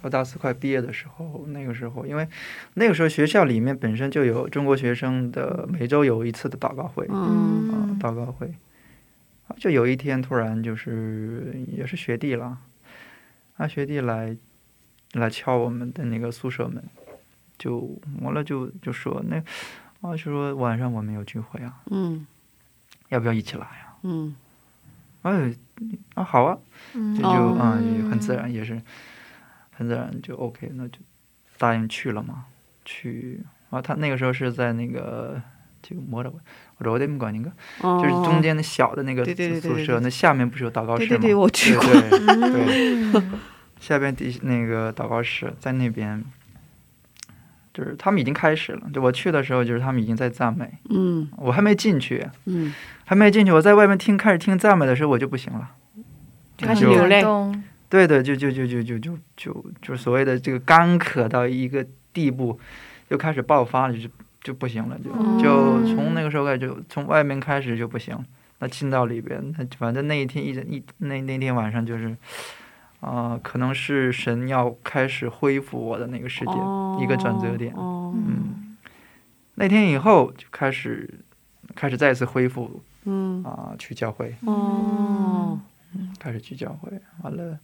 [0.00, 2.28] 到大四快毕业的时候，那个时候，因为
[2.74, 8.46] 那个时候学校里面本身就有中国学生的每周有一次的祷告会，啊、嗯祷告会，
[9.48, 12.58] 啊就有一天突然就是也是学弟了，
[13.56, 14.36] 啊学弟来
[15.14, 16.80] 来敲我们的那个宿舍门，
[17.58, 19.36] 就完了就就说那
[20.00, 22.26] 啊就说晚上我们有聚会啊，嗯
[23.08, 23.98] 要不要一起来啊？
[24.02, 24.34] 嗯
[25.22, 25.52] 哎
[26.14, 26.56] 啊好啊，
[26.94, 28.80] 嗯这就哦啊、也很自然，也是
[29.72, 30.98] 很自然就 OK，那就
[31.58, 32.44] 答应去了嘛。
[32.84, 35.40] 去啊，他那个时候是在那个
[35.82, 36.32] 这个摩尔
[36.78, 37.50] 罗德姆馆那个，
[37.82, 41.08] 哦，就是中间的小的那个对对对对宿舍，对对那下面不是有祷告室吗？
[41.08, 43.38] 对对对，我去过，对对对，嗯
[43.80, 46.24] 下边底那个祷告室在那边，
[47.72, 48.82] 就是他们已经开始了。
[48.92, 55.70] 就我去的时候，就是他们已经在赞美，嗯我还没进去，嗯，还没进去，我在外面听开始听赞美的时候，我就不行了。
[56.56, 57.22] 就开始流泪
[57.88, 62.58] 对对的，就就就就就就就就所谓的这个干渴到一个地步，
[63.08, 64.08] 就开始爆发了，就
[64.42, 68.18] 就不行了，就嗯就从那个时候开始，就从外面开始就不行。
[68.60, 72.16] 那进到里边，那反正那一天一整一那那天晚上就是，
[73.00, 76.56] 啊、可能是神要开始恢复我的那个时间，
[77.00, 77.72] 一个转折点。
[77.74, 78.76] 哦，嗯，
[79.54, 81.20] 那天以后就开始
[81.74, 85.60] 开始再次恢复嗯啊、去教会，哦，
[86.18, 86.90] 开始去教会，
[87.22, 87.58] 完了，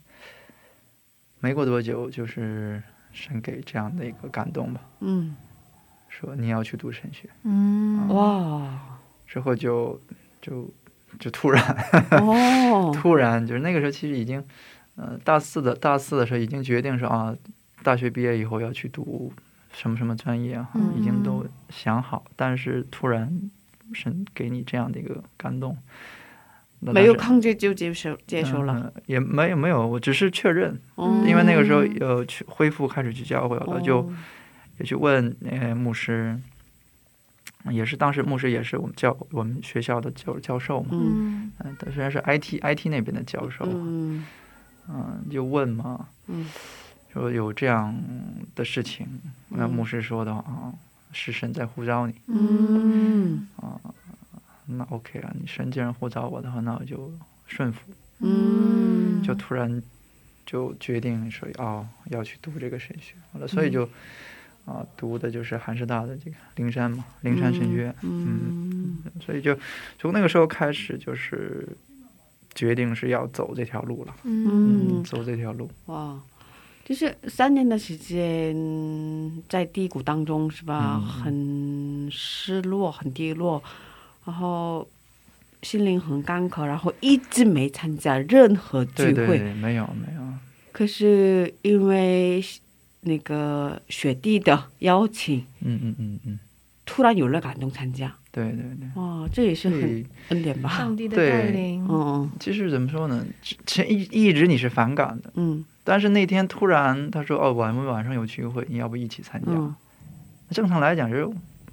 [1.41, 5.37] 没过多久，就是神给这样的一个感动吧，嗯，
[6.09, 10.01] 说你要去读神学，嗯哇，之后就
[10.41, 10.73] 就
[11.19, 11.63] 就突然
[12.13, 14.43] 哦， 突然就是那个时候其实已经，
[14.97, 17.35] 呃，大四的大四的时候已经决定说啊，
[17.83, 19.33] 大学毕业以后要去读
[19.73, 23.51] 什么什么专业啊，嗯已经都想好，但是突然
[23.93, 25.77] 神给你这样的一个感动，
[26.81, 31.25] 没有抗拒就接受接受了，嗯也没有没有，我只是确认，哦。
[31.27, 31.85] 因为那个时候。
[31.85, 34.15] 有去恢复开始去教会了，就哦。
[34.79, 36.39] 也去问呃牧师，
[37.71, 41.53] 也是当时牧师也是我们教我们学校的教教授嘛，嗯。
[41.59, 44.25] 嗯，他虽然是 IT IT 那边的教授，嗯
[44.89, 46.47] 嗯，就问嘛，嗯。
[47.13, 47.95] 说有这样
[48.57, 49.07] 的事情，
[49.51, 50.75] 那嗯牧师说的话啊，
[51.13, 53.47] 是神在呼召你嗯。
[53.55, 53.79] 啊，
[54.67, 57.13] 那 OK 啊，你神既然呼召我的话，那我就
[57.47, 59.23] 顺服，嗯。
[59.23, 59.81] 就突然
[60.45, 63.89] 就决定说哦要去读这个神学，好了，所以就
[64.65, 68.99] 啊读的就是韩师大的这个灵山嘛，灵山神学，嗯。
[69.25, 69.57] 所以就
[70.01, 71.69] 从那个时候开始就是
[72.55, 76.21] 决定是要走这条路了，嗯嗯，走这条路，哇，
[76.85, 78.55] 就是三年的时间
[79.49, 81.01] 在低谷当中是吧？
[81.03, 83.63] 嗯很失落，很低落，
[84.25, 84.87] 然后
[85.63, 89.13] 心灵很干渴，然后一直没参加任何聚会。
[89.13, 90.23] 对对对，没有没有，
[90.73, 92.45] 可是因为
[93.01, 96.39] 那个雪地的邀请，嗯嗯嗯嗯，
[96.85, 98.15] 突然有了感动参加。
[98.35, 99.01] 对对对。
[99.01, 100.69] 哇，这也是很恩典吧？
[100.71, 103.25] 上帝的对带领，嗯其实怎么说呢？
[103.65, 109.75] 前一一直你是反感的，嗯但是那天突然他说：“哦，我们晚上有聚会，你要不一起参加？”嗯
[110.51, 111.29] 正常来讲是，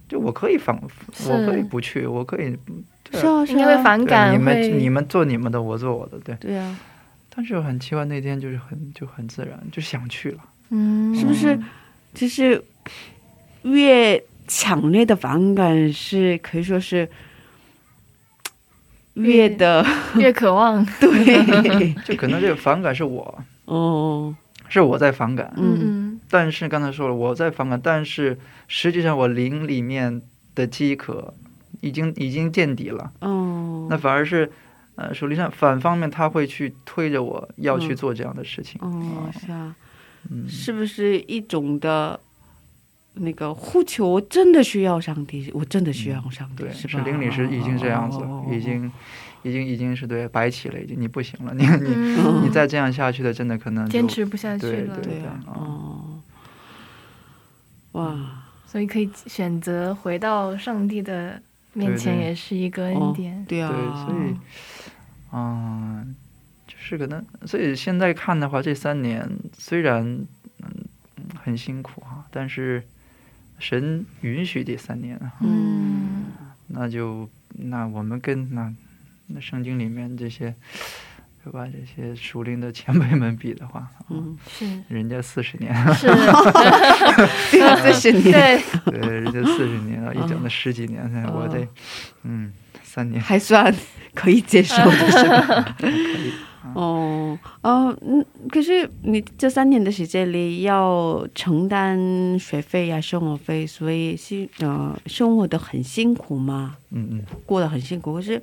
[0.07, 0.79] 就我可以反，
[1.13, 2.57] 是我可以不去，我可以
[3.03, 6.35] 对是啊是应该会啊，对反感，你们会你们做你们的，我做我的，对。
[6.35, 6.79] 对啊，
[7.35, 10.39] 但是很奇怪，那天就是很就很自然，就想去了。
[10.69, 11.59] 嗯，是不是？
[12.13, 12.63] 就是
[13.63, 14.21] 越
[14.53, 17.07] 强烈的反感是可以说是
[19.13, 19.85] 越的
[20.19, 20.85] 越渴望？
[20.99, 24.35] 对， 就可能这个反感是我，哦，
[24.67, 25.79] 是我在反感，嗯。
[25.81, 28.37] 嗯但是刚才说了，我在反感，但是
[28.67, 30.21] 实际上我灵里面
[30.55, 31.33] 的饥渴
[31.81, 33.11] 已经已经见底了。
[33.19, 34.49] 哦，那反而是，
[34.95, 38.79] 呃，手里上反方面他会去推着我要去嗯做这样的事情。
[38.81, 39.75] 哦是啊，
[40.29, 42.17] 嗯，是不是一种的
[43.13, 44.07] 那个呼求？
[44.07, 47.03] 我真的需要上帝，我真的需要上帝，对，是吧？
[47.03, 48.19] 是灵里是已经这样子
[48.49, 48.91] 已经，
[49.43, 52.43] 已经已经是对白起了，已经你不行了，你你嗯。
[52.43, 55.21] 你再这样下去的，真的可能坚持不下去了，对。
[55.47, 56.21] 哦，
[57.93, 61.41] 哇，所以可以选择回到上帝的
[61.73, 63.43] 面前，也是一个恩哦典。
[63.45, 64.35] 对啊，对，所以，
[65.33, 66.15] 嗯，
[66.65, 70.69] 就是可能，所以现在看的话，这三年虽然嗯
[71.17, 72.83] 嗯很辛苦哈，但是
[73.61, 76.25] 神允许这三年啊，嗯，
[76.67, 78.73] 那就那我们跟那
[79.27, 80.53] 那圣经里面这些，
[81.43, 81.67] 对吧？
[81.67, 84.65] 这些属灵的前辈们比的话，嗯，是。
[84.87, 86.07] 人家四十年，是，
[87.51, 91.67] 对啊，这是你对，对，人家四十年了，一整的十几年，我得哦，
[92.23, 92.51] 嗯，
[92.83, 93.73] 三年，还算
[94.15, 95.75] 可以接受的是吧？
[95.79, 96.33] 可以，
[96.75, 101.97] 哦，哦，嗯，可是你这三年的时间里要承担
[102.39, 108.13] 学费呀、生活费，所以辛呃生活的很辛苦嘛，嗯嗯过得很辛苦。
[108.13, 108.41] 可是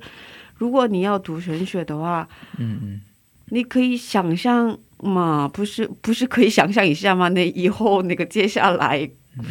[0.55, 2.27] 如果你要读神学的话，
[2.57, 3.01] 嗯嗯，
[3.49, 7.29] 你可以想象嘛，不是不是可以想象一下吗？
[7.29, 9.45] 那以后那个接下来嗯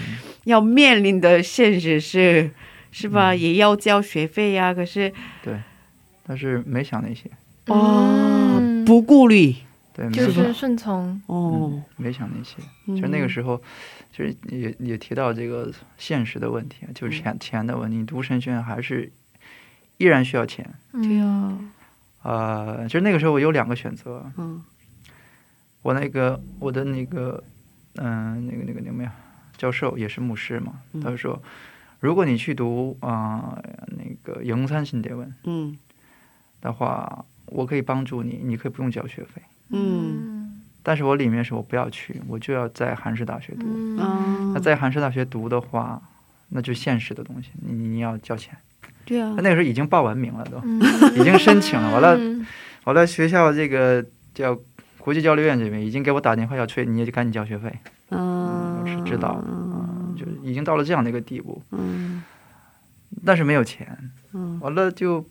[0.44, 2.50] 要面临的现实是。
[2.90, 3.35] 是吧？
[3.35, 5.54] 也要交学费呀、可是对，
[6.26, 7.31] 但是没想那些，
[7.67, 9.56] 哦，嗯不顾虑
[9.93, 12.58] 对，没就想是顺从，哦嗯，，没想那些。
[12.86, 13.62] 其其实那个时候，
[14.12, 17.97] 其实也也提到这个现实的问题，啊就是钱钱的问题。
[17.97, 19.12] 你读神学院还是
[19.97, 20.67] 依然需要钱。
[20.91, 21.58] 对啊，
[22.23, 24.63] 呃，其实那个时候我有两个选择，嗯
[25.83, 27.44] 我那个我的那个
[27.98, 29.13] 嗯、那个那个那个呀，
[29.58, 31.39] 教授也是牧师嘛，嗯他就说，
[32.00, 35.77] 如果你去读啊、那个영산신대원 嗯
[36.62, 39.42] 的话， 我可以帮助你，你可以不用交学费。
[39.71, 43.67] 嗯但是我里面是我不要去，我就要在韩式大学读。
[44.55, 46.01] 那在韩式大学读的话，
[46.49, 48.57] 那就现实的东西，你你要交钱。
[49.05, 50.81] 对啊那，个时候已经报完名了都，嗯
[51.19, 51.92] 已经申请了。
[51.92, 52.46] 完了，嗯
[52.85, 54.59] 完了学校这个叫
[54.99, 57.71] 国际交流院这边已经给我打电话要催，你也就赶紧交学费。
[58.11, 62.23] 嗯我是知道，嗯，就已经到了这样的一个地步，嗯
[63.25, 63.99] 但是没有钱。
[64.33, 65.25] 嗯完了就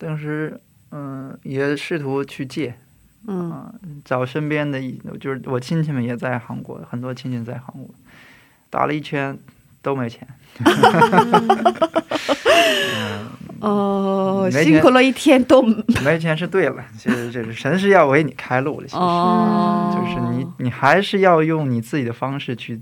[0.00, 0.58] 当时
[0.90, 2.74] 嗯也试图去借
[3.28, 3.50] 嗯。
[3.50, 3.72] 啊，
[4.04, 7.94] 找身边的一就是我亲戚们也在韩国，很多亲戚在韩国，
[8.70, 9.38] 打了一圈
[9.82, 10.26] 都没钱。
[12.96, 13.26] 嗯，
[13.60, 20.40] 哦，辛苦了一天都没钱是对了，其实这是神是要为你开路的，其实、哦，就是你。
[20.58, 22.78] 你还是要用你自己的方式去，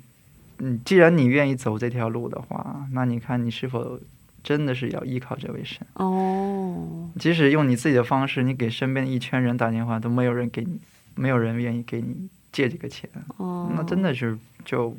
[0.58, 4.00] 嗯，既然你愿意走这条路的话，那你看你是否
[4.49, 5.86] 真的是要依靠这位神？
[5.92, 10.80] 哦，即使用你自己的方式，你给身边一圈人打电话，都没有人给你，
[11.14, 14.96] 没有人愿意给你借这个钱，哦，那真的是就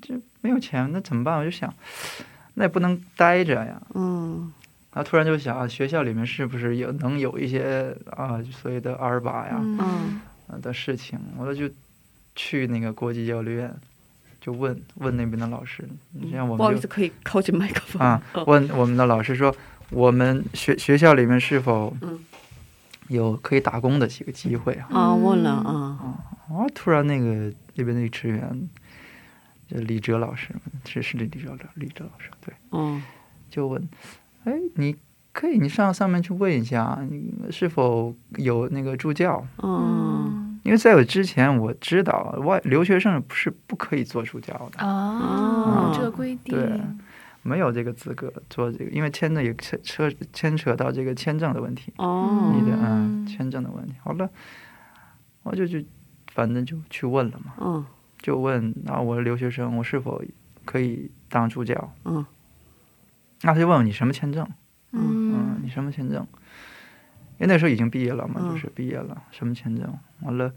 [0.00, 1.36] 就没有钱，那怎么办？
[1.40, 1.74] 我就想，
[2.54, 3.82] 那也不能待着呀。
[3.94, 4.52] 嗯
[4.94, 11.18] 然后突然就想，啊学校里面是不是有能有一些啊所谓的二八呀、嗯啊的事情？
[11.36, 11.68] 我就
[12.36, 13.74] 去那个国际交流院，
[14.42, 18.02] 就问问那边的老师，你像我们就不好意思，可以靠近麦克风。
[18.02, 18.44] 啊哦。
[18.46, 19.54] 问我们的老师说，
[19.88, 22.18] 我们学学校里面是否嗯。
[23.08, 24.88] 有可以打工的几个机会啊？
[24.90, 25.98] 啊，问了啊，
[26.48, 28.68] 啊，突然那个那边那个职员，
[29.68, 30.54] 就李哲老师，
[30.86, 33.02] 是是李哲李哲老师，对，嗯
[33.50, 33.86] 就问，
[34.44, 34.96] 哎，你
[35.32, 39.44] 可以你上上面去问一下，你是否有那个助教？
[39.62, 46.80] 嗯因为在我之前我知道外留学生不是不可以做助教的，哦，这个规定，对
[47.42, 53.94] 没有这个资格做这个，因为签证也牵扯牵扯到这个签证的问题，哦你的嗯嗯签证的问题。
[54.04, 54.30] 好了，
[55.42, 55.84] 我就去，
[56.32, 57.54] 反正就去问了嘛。
[57.58, 57.84] 嗯
[58.20, 60.22] 就问那，我是留学生，我是否
[60.64, 61.92] 可以当助教？
[62.04, 62.24] 嗯
[63.42, 64.48] 那他就问我你什么签证？
[64.92, 66.24] 嗯，嗯你什么签证？
[67.38, 69.92] 因为那时候已经毕业了嘛，嗯就是毕业了，什么签证？
[70.20, 70.52] 完了，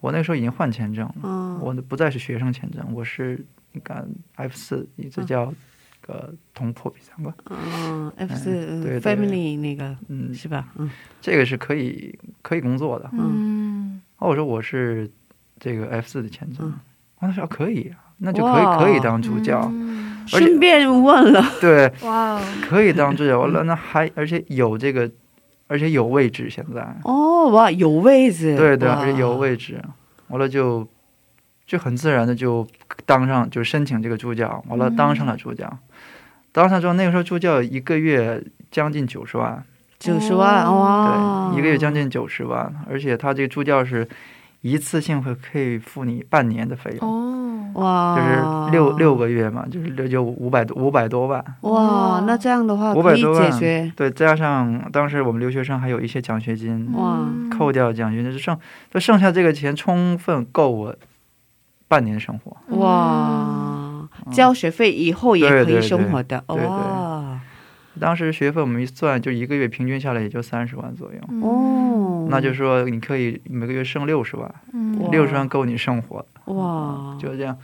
[0.00, 5.52] 我那时候已经换签证了，嗯我不再是学生签证，我是你看 F 四，一直叫
[6.00, 10.68] 个同破比三个，嗯，F 四 family 那个嗯，是吧？
[10.76, 13.08] 嗯这个是可以可以工作的。
[13.12, 15.10] 嗯哦，我说我是
[15.58, 16.74] 这个 F 四的签证，嗯
[17.18, 19.70] 他说啊可以啊，那就可以可以当助教，
[20.26, 23.38] 顺便问了，对，哇哦，可以当助教。
[23.38, 25.08] 完了，那还而且有这个，
[25.72, 29.80] 而且有位置，现在哦哇，有位置，对对，而且有位置。
[30.28, 30.86] 完了就
[31.66, 32.66] 就很自然的就
[33.06, 34.62] 当上，就申请这个助教。
[34.68, 35.78] 完了嗯当上了助教，
[36.52, 39.64] 当上之后那个时候助教一个月将近九十万，
[39.98, 44.06] 九十万哇，对，一个月将近九十万，而且他这个助教是
[44.60, 47.08] 一次性会可以付你半年的费用。
[47.08, 47.41] 哦，
[47.74, 53.92] 哇，就是六六个月嘛，就是六就五百多五百多万，哇，那这样的话500可以多万解决。
[53.96, 56.92] 对，加上当时我们留学生还有一些奖学金，
[57.50, 58.58] 扣掉奖学金，就剩
[58.90, 60.94] 就剩下这个钱充分够我
[61.88, 62.56] 半年生活。
[62.76, 67.40] 哇，交学费以后也可以生活的对对哇，
[68.00, 74.54] 当时学费我们一算，就一个月平均下来也就三十万左右，嗯哦，那就是说你可以每个月剩六十万，
[75.10, 77.16] 六十万够你生活，哇。
[77.20, 77.56] 就这样，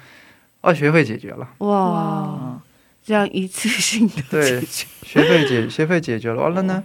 [0.61, 2.61] 哦，学费解决了，哇，
[3.03, 6.83] 这样一次性的对学费解 学费解决了，完了呢，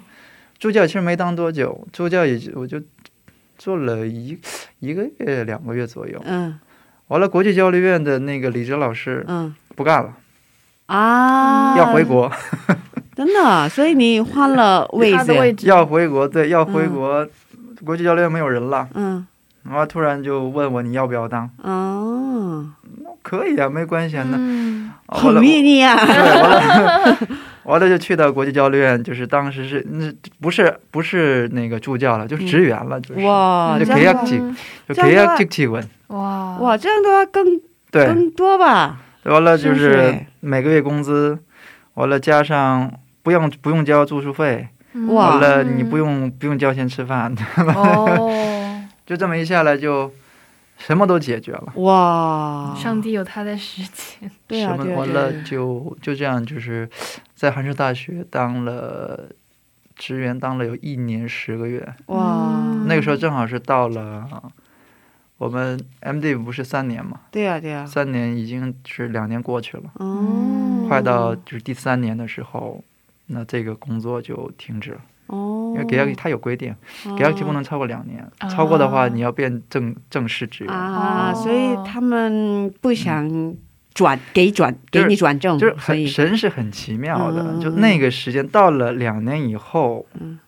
[0.60, 2.82] 助教其实没当多久，助教也就我就
[3.58, 4.38] 做了一
[4.80, 6.60] 一个月两个月左右，嗯。
[7.10, 9.54] 完了国际交流院的那个李哲老师嗯。
[9.76, 10.14] 不干了，
[10.86, 12.32] 啊，要回国，
[13.16, 15.68] 真的，所以你换了位置，位置。
[15.68, 16.94] 要回国，对，要回嗯。
[16.94, 17.28] 国，
[17.84, 19.26] 国际教练没有人了，嗯
[19.64, 22.66] 然后突然就问我你要不要当，哦，
[23.22, 25.96] 可以啊，没关系啊，那嗯很啊完了秘密啊，
[27.64, 30.12] 完了，就去到国际交流院，就是当时是那
[30.42, 34.38] 不是不是那个助教了，就是职员了，就是哇，就给他几
[34.88, 36.58] 就给这样的话他几几文，哇。
[36.60, 37.46] 哇，这样的话更
[37.90, 41.40] 对，更多吧，完了就是每个月工资，
[41.94, 42.92] 完了加上
[43.22, 44.68] 不用不用交住宿费，
[45.08, 47.34] 完了你不用不用交钱吃饭，
[47.76, 48.30] 哦，
[49.06, 50.12] 就这么一下来就
[50.78, 51.74] 什么都解决了。
[51.76, 55.44] 哇，上帝有他的时间，对啊完了啊。
[55.46, 56.90] 就就这样，就是
[57.36, 59.30] 在韩州大学当了
[59.96, 61.94] 职员，当了有一年十个月。
[62.08, 64.28] 哇，嗯那个时候正好是到了
[65.38, 72.84] 我们 MD 不是三年嘛，对啊对啊，三年已经是两年过去了，哦，快到就是第三年的时候，
[73.28, 76.76] 那这个工作就停止了，哦，因为给他他有规定，
[77.18, 80.74] 给他不能超过两年，啊超过的话你要变正正式职员。
[80.74, 83.56] 啊，哦所以他们不想
[83.94, 87.60] 转给转给你转正，就是很神是很奇妙的，嗯。
[87.60, 90.40] 就那个时间到了两年以后，嗯。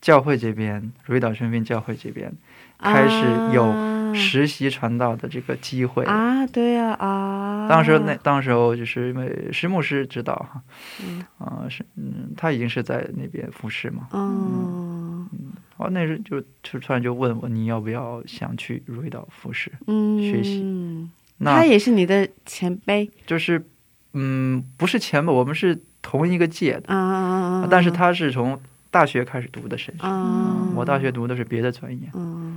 [0.00, 2.32] 教会这边瑞岛圣宾教会这边
[2.78, 6.04] 开始有啊实习传道的这个机会。
[6.04, 10.62] 啊，对啊啊，当时那当时候就是因为石牧师知道哈，
[11.04, 11.24] 嗯。
[11.38, 15.28] 啊、是嗯，他已经是在那边服侍嘛，嗯
[15.76, 19.70] 哦，那时就就突然就问我你要不要想去瑞岛服侍？
[19.86, 20.20] 嗯。
[20.20, 21.08] 学习。
[21.40, 23.08] 他那也是你的前辈。
[23.24, 23.64] 就是
[24.12, 28.58] 嗯，不是前辈，我们是同一个届的，啊，但是他是从
[28.90, 32.47] 大学开始读的神学，啊，我大学读的是别的专业，嗯嗯，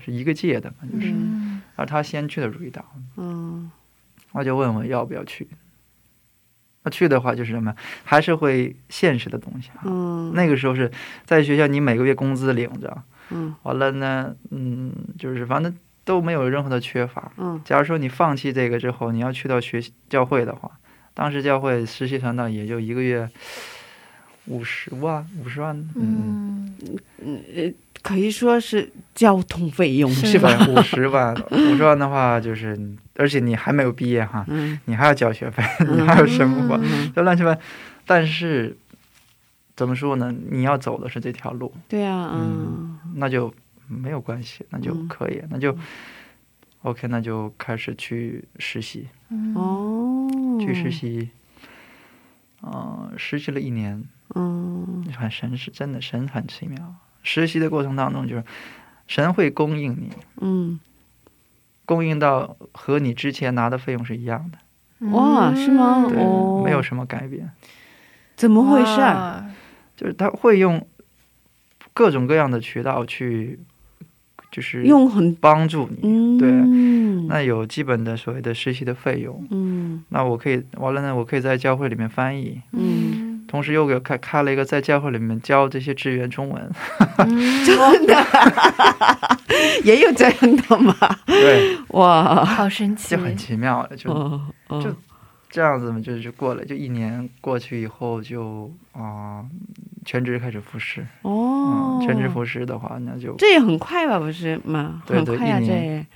[0.00, 1.62] 是一个届的嘛，就是，嗯。
[1.76, 2.84] 而他先去的瑞岛，
[3.16, 3.70] 嗯。
[4.32, 5.48] 他就问我要不要去。
[6.82, 7.74] 那去的话就是什么，
[8.04, 9.82] 还是会现实的东西啊。
[9.84, 10.90] 嗯，那个时候是
[11.24, 13.54] 在学校，你每个月工资领着，嗯。
[13.64, 17.32] 完了呢，嗯，就是反正都没有任何的缺乏。
[17.36, 17.60] 嗯。
[17.64, 20.70] 假如说你放弃这个之后，你要去到学教会的话，
[21.12, 23.28] 当时教会实习传道也就一个月
[24.46, 26.74] 五十万，五十万，嗯，
[27.18, 30.48] 嗯，可以说是交通费用是是吧？
[30.68, 32.78] 五十万，五十万的话就是，
[33.16, 37.60] 而且你还没有毕业哈，嗯，你还要交学费，你还要生活，嗯就乱七八糟。
[38.06, 38.76] 但是
[39.76, 40.34] 怎么说呢？
[40.50, 43.52] 你要走的是这条路，对啊，嗯那就
[43.86, 45.76] 没有关系，那就嗯可以，那就
[46.82, 50.28] OK，那就开始去实习，嗯，哦，
[50.58, 51.28] 去实，习，
[52.62, 54.02] 呃，实习了一年，
[54.34, 56.94] 嗯很神是真的，神很奇妙。
[57.22, 58.44] 实习的过程当中，就是
[59.06, 60.10] 神会供应你，
[60.40, 60.80] 嗯，
[61.84, 64.58] 供应到和你之前拿的费用是一样的，
[65.10, 66.06] 哇是吗？
[66.08, 66.62] 对，哦。
[66.64, 67.50] 没有什么改变。
[68.36, 69.00] 怎么回事？
[69.96, 70.86] 就是他会用
[71.92, 73.58] 各种各样的渠道去，
[74.50, 75.98] 就是用很帮助你。
[76.02, 76.38] 嗯。
[76.38, 77.26] 对。
[77.28, 80.02] 那有基本的所谓的实习的费用，嗯。
[80.08, 86.70] 那我可以完了呢，我可以在教会里面翻译，嗯，同时又给开开了一个在教会里面教这些职员中文。
[87.66, 88.14] 真的
[89.82, 90.94] 也有这样的吗？
[91.26, 94.94] 对，哇，好神奇就，很奇妙了，就哦哦就
[95.48, 99.44] 这样子嘛，就就过了，就一年过去以后就啊、
[100.04, 101.04] 全职开始复试。
[101.22, 104.20] 哦嗯，，全职复试的话，那就这也很快吧？
[104.20, 105.02] 不是吗？
[105.04, 106.06] 对对很快啊，一年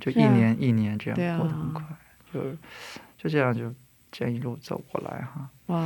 [0.00, 1.84] 就一年一年这样过得很快，
[2.32, 2.40] 就
[3.18, 3.70] 就这样就
[4.10, 5.78] 这样一路走过来哈，哇，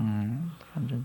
[0.00, 1.02] 嗯，反正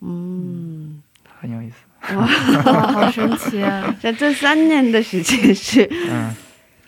[0.00, 1.02] 嗯，
[1.40, 3.92] 很有意思，哇，好神奇啊！
[4.00, 6.32] 在这三年的时间是，嗯，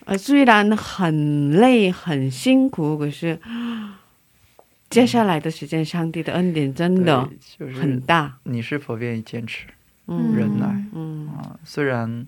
[0.04, 3.36] 呃，虽然很累很辛苦，可是
[4.90, 7.28] 接下来的时间，上帝的恩典真的
[7.58, 8.38] 对就是很大。
[8.44, 9.66] 你是否愿意坚持
[10.06, 11.58] 嗯忍耐嗯啊？
[11.64, 12.24] 虽然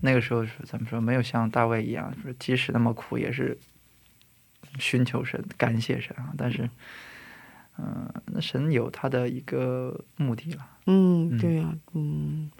[0.00, 3.56] 那个时候是怎么说，没有像大卫一样，说即使那么苦，也是
[4.78, 6.64] 寻求神、感谢神啊，但是。
[6.64, 6.70] 嗯、
[8.26, 10.58] 那神有他的一个目的了。
[10.86, 12.50] 嗯，嗯对啊，嗯，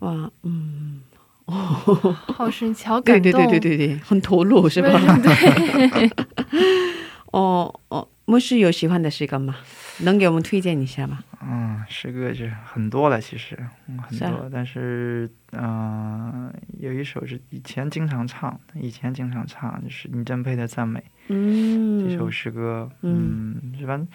[0.00, 1.00] 哇，嗯，
[1.46, 4.88] 好神奇，好对对感动，对对对对，很投入是吧？
[5.22, 6.10] 对，
[7.32, 9.56] 哦哦，牧师有喜欢的诗歌吗？
[10.00, 11.22] 能给我们推荐一下吗？
[11.40, 13.56] 嗯，诗歌是很多了，其实
[13.88, 23.56] 嗯很多，但是嗯、呃有一首是以前经常唱，以前经常唱，就是你真配的赞美、嗯，这首诗歌，嗯。
[23.62, 24.06] 嗯，一般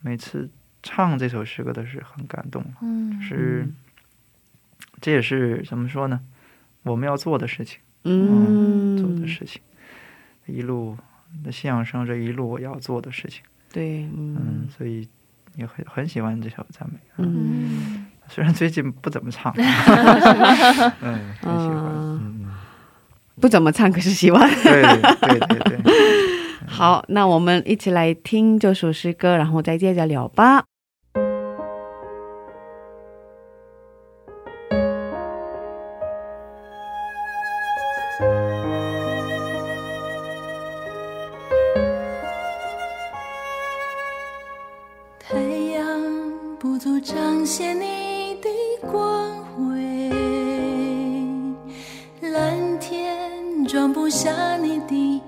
[0.00, 0.48] 每次
[0.82, 3.68] 唱这首诗歌都是很感动，嗯，是、
[5.00, 6.20] 这也是怎么说呢？
[6.82, 9.60] 我们要做的事情，嗯，做的事情，
[10.46, 10.96] 一路
[11.42, 13.42] 的信仰上这一路我要做的事情，
[13.76, 15.06] 对，嗯，嗯所以
[15.54, 17.26] 也很很喜欢这首赞美，嗯。
[17.28, 19.52] 嗯，虽然最近不怎么唱，
[21.02, 22.48] 嗯，很喜欢，嗯嗯。
[23.38, 24.48] 不怎么唱，可是喜欢。
[24.48, 24.64] 嗯，
[25.20, 25.92] 对对对对，
[26.66, 30.64] 好，那我们一起来听这首诗歌，然后再接着聊吧。
[46.58, 48.48] 不足彰显你的
[48.90, 50.10] 光辉，
[52.20, 55.22] 蓝天装不下你的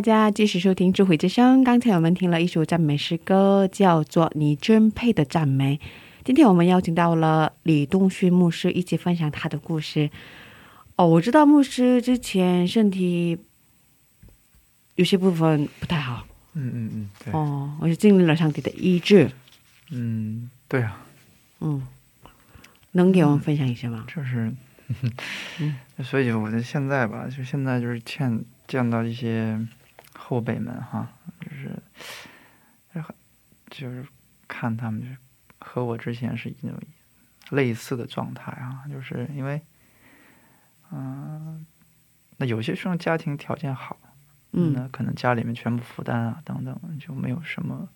[0.00, 1.60] 大家继续收听《智慧之声》。
[1.62, 5.76] 刚才我们听了一首赞美诗歌，叫做《你真配的赞美》。
[6.24, 10.08] 今天我们邀请到了李东旭牧师，一起分享他的故事。
[10.96, 13.36] 哦，我知道牧师之前身体
[14.94, 16.26] 有些部分不太好。
[16.54, 19.30] 嗯嗯嗯，对，哦，我是经历了上帝的医治。
[19.90, 21.04] 嗯，对啊，
[21.60, 21.86] 嗯，
[22.92, 24.06] 能给我们分享一下吗？
[24.08, 24.50] 就是，
[26.02, 29.60] 所以我觉得现在吧，就现在就是欠见到一些
[30.30, 31.08] 后辈们哈，
[31.40, 31.82] 就是
[32.94, 33.14] 就是
[33.68, 34.06] 就是
[34.46, 35.16] 看他们就是
[35.58, 36.72] 和我之前是一种
[37.50, 39.60] 类似的状态啊，就是因为，
[40.92, 41.66] 嗯、
[42.36, 43.98] 那有些时候家庭条件好，
[44.52, 47.88] 嗯那可能家里面全部负担啊等等，就没有什么，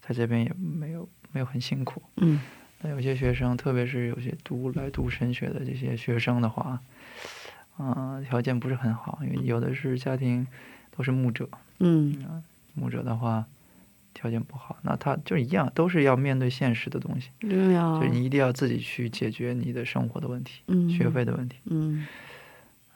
[0.00, 2.02] 在这边也没有没有很辛苦。
[2.16, 2.40] 嗯
[2.80, 6.80] 那有些学生，特别是有些读来读神学的这些学生的话，
[7.78, 10.44] 嗯、条件不是很好，因为有的是家庭
[11.00, 11.48] 都是牧者，
[11.78, 12.42] 嗯
[12.74, 13.46] 牧者的话
[14.12, 21.56] 条件不好，那他就一样，都是要面对现实的东西，对呀就是你一定要自己去解决你的生活的问题、嗯学费的问题。
[21.64, 22.06] 嗯，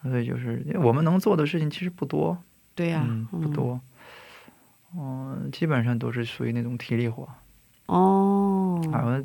[0.03, 2.37] 所以就是我们能做的事情其实不多，
[2.75, 3.81] 对呀、嗯，不多，
[4.95, 7.27] 嗯、基本上都是属于那种体力活。
[7.87, 9.25] 哦，啊，我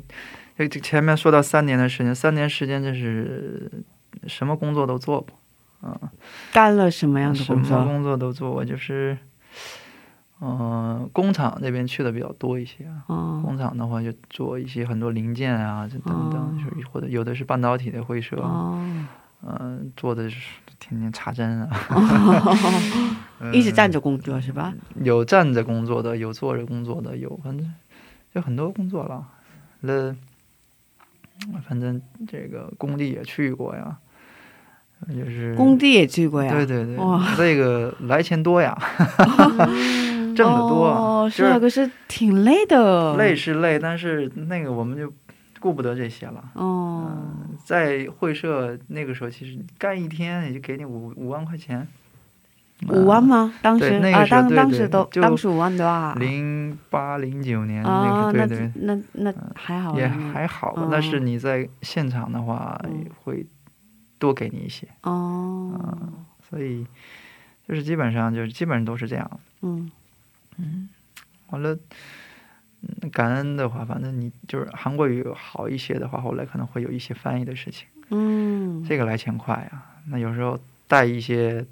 [0.56, 3.70] 这这前面说到三年的时间，三年时间就是
[4.26, 5.38] 什么工作都做过，
[6.52, 7.78] 干了什么样的工作？
[7.78, 9.16] 么工作都做过，就是，
[10.40, 13.04] 嗯、工厂那边去的比较多一些啊。
[13.06, 19.08] 哦工厂的话，就做一些很多零件啊，这等等，哦就是或者有的是半导体的会社，嗯、
[19.40, 20.38] 哦，做的是
[20.78, 21.70] 天天插针啊，
[23.40, 24.72] 嗯 一直站着工作是吧？
[25.02, 27.74] 有站着工作的，有坐着工作的，有反正
[28.34, 29.26] 就很多工作了。
[29.80, 30.14] 那
[31.66, 33.98] 反正这个工地也去过呀，
[35.08, 36.52] 就是工地也去过呀？
[36.52, 38.76] 对对对哇，这个来钱多呀，
[40.36, 43.16] 挣得多，哦，是啊，可是挺累的。
[43.16, 45.12] 累是累，但是那个我们就
[45.58, 46.42] 顾不得这些了。
[46.54, 47.12] 哦，
[47.64, 51.86] 在会社那个时候，其实干一天也就给你五五万块钱，
[52.88, 53.52] 五万吗？
[53.62, 56.14] 当时那个时候当当时都当时五万多啊。
[56.18, 60.88] 零八零九年那个对对，那那还好啦，也还好吧嗯。
[60.92, 62.80] 但是你在现场的话，
[63.24, 63.44] 会
[64.20, 66.12] 多给你一些，哦，
[66.48, 66.86] 所以
[67.66, 69.40] 就是基本上就是基本上都是这样。
[69.62, 69.90] 嗯
[70.58, 70.88] 嗯
[71.48, 71.76] 完了，
[72.82, 79.96] 嗯感恩的话，反正你就是韩国语好一些的话，后来可能会有一些翻译的事情，嗯，这个来钱快啊。
[80.06, 81.64] 那有时候带一些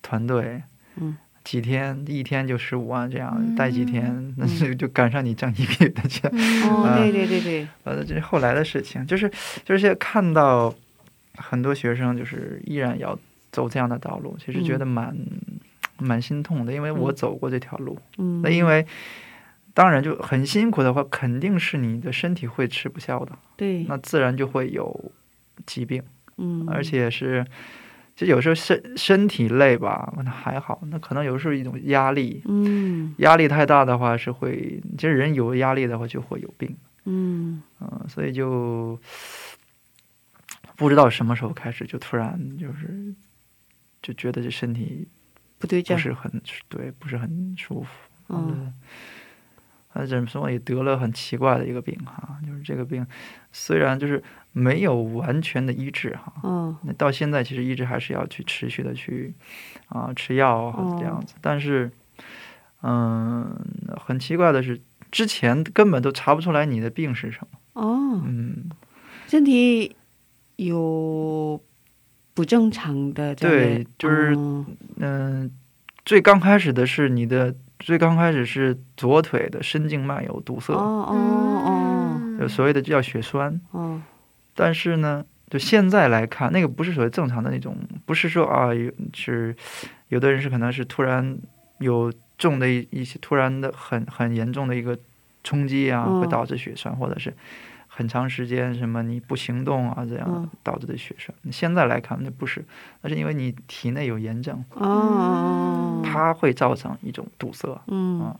[0.00, 0.62] 团队，
[0.96, 6.30] 嗯，几天一天就十五万这样，嗯带几天，那就就赶上你挣一个月的钱。
[6.70, 9.28] 哦，对对对对对，呃，这是后来的事情，就是
[9.64, 10.72] 就是现在看到
[11.40, 13.18] 很多学生就是依然要
[13.50, 15.16] 走这样的道路，其实觉得蛮、
[15.98, 17.14] 蛮心痛的，因为我嗯。
[17.14, 17.98] 走过这条路。
[18.18, 18.86] 嗯，那因为
[19.74, 25.12] 当然就很辛苦的话，肯定是你的身体会吃不消的，对，那自然就会有
[25.66, 26.02] 疾病，
[26.36, 27.44] 嗯，而且是。
[28.16, 33.14] 就有时候身身体累吧，那还好，那可能有时候一种压力，嗯。
[33.18, 36.76] 压力太大的话是会，其实人有压力的话就会有病。
[37.06, 37.62] 嗯。
[37.80, 38.98] 嗯，所以就
[40.80, 43.14] 不知道什么时候开始，就突然就是
[44.00, 45.06] 就觉得这身体
[45.58, 47.88] 不对劲儿，不是很对，不是很舒服。
[48.30, 48.72] 嗯，
[49.92, 53.06] 他怎么说也得了很奇怪的一个病哈，就是这个病
[53.52, 56.74] 虽然就是没有完全的医治哈，嗯。
[56.84, 59.34] 那到现在其实一直还是要去持续的去
[59.88, 61.90] 啊、吃药啊这样子，但是
[62.80, 63.54] 嗯，
[63.98, 67.58] 很奇怪的是，之前根本都查不出来你的病是什么。
[67.74, 68.70] 哦，嗯，
[69.26, 69.94] 身体
[70.66, 71.58] 有
[72.34, 74.66] 不正常的这，对就是哦
[74.98, 75.50] 嗯，
[76.04, 83.60] 最刚开始的是你的，最刚开始是左腿的深静脉有堵塞，哦哦有所谓的叫血栓。
[83.70, 83.80] 哦。
[83.80, 84.02] 哦，
[84.54, 89.56] 但是呢，就现在来看，那个不是所谓正常的那种，不是说啊，有是
[90.08, 91.38] 有的人是可能是突然
[91.78, 94.98] 有重的一一些突然的很很严重的一个
[95.42, 97.34] 冲击啊，嗯会导致血栓，或者是
[98.00, 101.36] 很长时间什么你不行动啊这样嗯导致的血栓。
[101.52, 102.64] 现在来看，那不是，
[103.02, 107.68] 那是因为你体内有炎症，哦哦，它会造成一种堵塞。
[107.88, 108.34] 嗯啊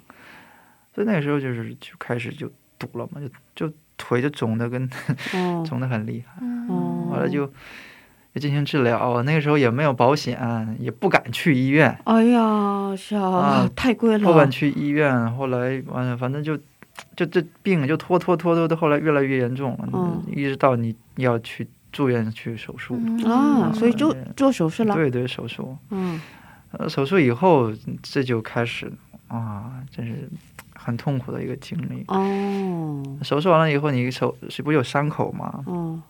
[0.94, 3.28] 所以那个时候就是就开始就堵了嘛，就
[3.68, 4.88] 就腿就肿的跟
[5.34, 6.42] 哦 肿的很厉害。
[6.70, 9.22] 哦，完了就要进行治疗。
[9.24, 10.38] 那个时候也没有保险，
[10.80, 14.24] 也不敢去医院，哎呀，是啊啊，太贵了。
[14.24, 15.36] 不敢去医院。
[15.36, 16.58] 后来完了，反正就
[17.16, 22.98] 就这病就拖拖拖拖的，后来越来越严重了，嗯一直到你要去住院去手术。
[23.26, 24.14] 啊，所以做
[24.52, 24.94] 手术了。
[24.94, 25.76] 对对，手术。
[25.90, 26.20] 嗯
[26.72, 27.72] 呃，手术以后
[28.02, 28.92] 这就开始
[29.28, 30.30] 啊，真是
[30.76, 32.04] 很痛苦的一个经历。
[32.06, 35.62] 哦手术完了以后，你手是不是有伤口吗？
[35.66, 36.00] 哦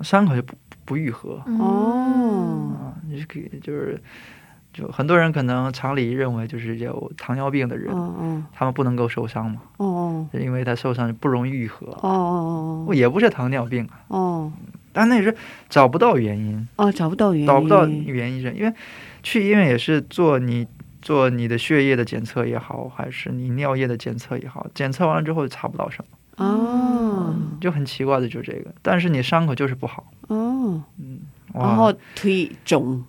[0.00, 0.54] 伤口就不
[0.84, 3.26] 不愈合哦啊，你是
[3.60, 4.00] 就是
[4.78, 10.28] 就很多人可能常理认为就是有糖尿病的人，哦他们不能够受伤嘛，哦哦。
[10.32, 11.88] 因为他受伤不容易愈合。
[12.02, 14.52] 哦哦也不是糖尿病啊，哦。
[14.92, 15.34] 但那是
[15.68, 18.72] 找不到原因，哦，找不到原因，找不到原因是因为
[19.22, 20.66] 去医院也是做你
[21.02, 26.04] 做你的血液的检测也好，还是你尿液的检测也好，检测完了之后查不到什
[26.36, 27.34] 么，哦。
[27.60, 28.72] 就很奇怪的就是这个。
[28.82, 30.82] 但是你伤口就是不好，哦，
[31.52, 31.74] 然哇。
[31.76, 33.04] 后，腿肿，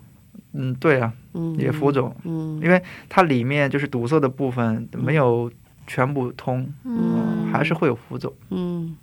[0.54, 5.52] 嗯，对啊，嗯，也浮肿，嗯，因为它里面就是堵塞的部分没有
[5.86, 7.50] 全部通，嗯。
[7.52, 8.32] 还是会有浮肿。
[8.50, 8.96] 嗯。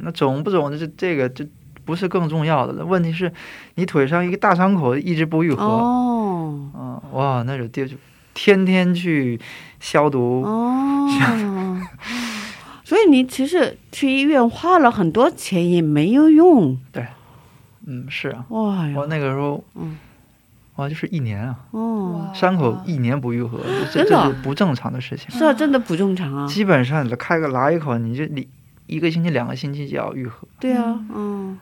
[0.00, 1.46] 那肿不肿这这个这
[1.84, 3.32] 不是更重要的，问题是
[3.74, 6.70] 你腿上一个大伤口一直不愈合，哦。
[6.74, 7.96] 嗯，哇，那种地就
[8.34, 9.38] 天天去
[9.78, 11.08] 消毒，哦，
[12.84, 17.06] 所以你其实去医院花了很多钱也没有用，对
[17.86, 19.96] 嗯，是啊，哇我，那个时候，嗯，
[20.76, 23.60] 哇，就是一年啊，哦，伤口一年不愈合，
[23.92, 25.30] 这真的啊这是不正常的事情。
[25.30, 28.48] 是啊，真的不正常啊，基本上你开个拉一口，你就你
[28.86, 30.48] 一个星期、两个星期就要愈合。
[30.58, 31.58] 对啊，嗯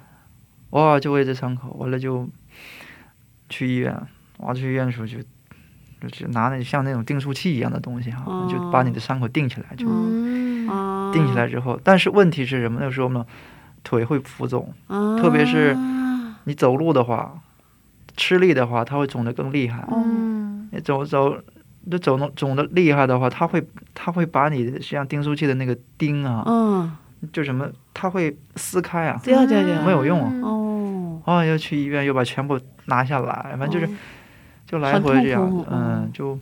[0.71, 2.29] 哇，就为这伤口，完了就
[3.49, 4.01] 去医院，
[4.39, 5.19] 哇，去医院的时候就
[6.01, 9.85] 就是拿那像那种订书器一样的东西哈，哦就把你的伤口定起来，就
[11.13, 12.79] 定起来之后，但是问题是什么？
[12.79, 13.27] 那个时候呢，
[13.83, 15.77] 腿会浮肿，啊，特别是
[16.45, 17.35] 你走路的话，
[18.21, 19.89] 吃力的话，它会肿得更厉害。
[19.91, 20.69] 嗯。
[20.73, 21.35] 你走走，
[21.91, 26.93] 就肿的肿的厉害的话，它会它会把你的像订书器的那个钉啊，嗯，
[27.33, 30.33] 就什么，它会撕开啊，对啊对啊对啊，没有用啊。
[30.43, 33.97] 哦，哦，要去医院又把全部拿下来，反正就是、哦。
[34.67, 36.11] 就来回这样嗯，嗯。
[36.13, 36.39] 就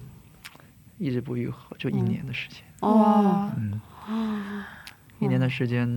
[0.98, 3.80] 一直不愈合，就一嗯年的时间，哦，嗯，
[5.20, 5.88] 一年的时间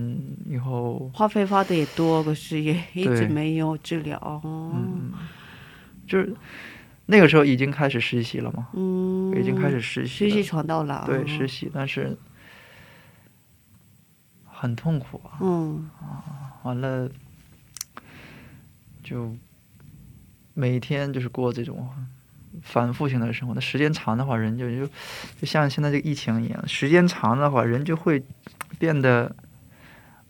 [0.48, 4.70] 以后，花费花的也多，可是也一直没有治疗，哦。
[4.72, 5.12] 嗯，
[6.12, 6.36] 就是
[7.06, 12.14] 那个时候已经开始实习了嘛，嗯，已经开始实习实，习闯到了，对实习，但是
[14.44, 15.88] 很痛苦啊，嗯。
[16.64, 17.10] 完了
[19.02, 19.34] 就
[20.54, 21.88] 每天就是过这种
[22.60, 23.54] 反复性的生活。
[23.54, 24.86] 那时间长的话，人就就
[25.40, 28.22] 就像现在这个疫情一样，时间长的话，人就会
[28.78, 29.34] 变得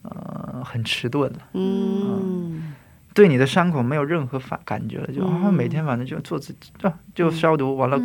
[0.02, 1.30] 呃很迟钝。
[1.32, 2.51] 了，嗯
[3.14, 7.98] 对你的伤口没有任何反感觉了，就啊嗯每天反正就做自己啊就消毒完了，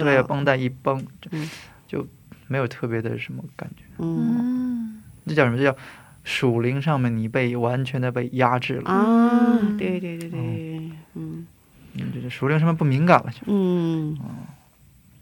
[0.00, 1.48] 对绷带一绷，就嗯。
[1.86, 2.06] 就
[2.46, 3.82] 没有特别的什么感觉。
[3.98, 4.36] 嗯。
[4.38, 5.56] 嗯这叫什么？
[5.56, 5.76] 这叫
[6.22, 11.46] 属灵上面你被完全的被压制了，啊，嗯对对对对，嗯。
[11.94, 13.38] 嗯，就是属灵上面不敏感了就。
[13.46, 14.16] 嗯。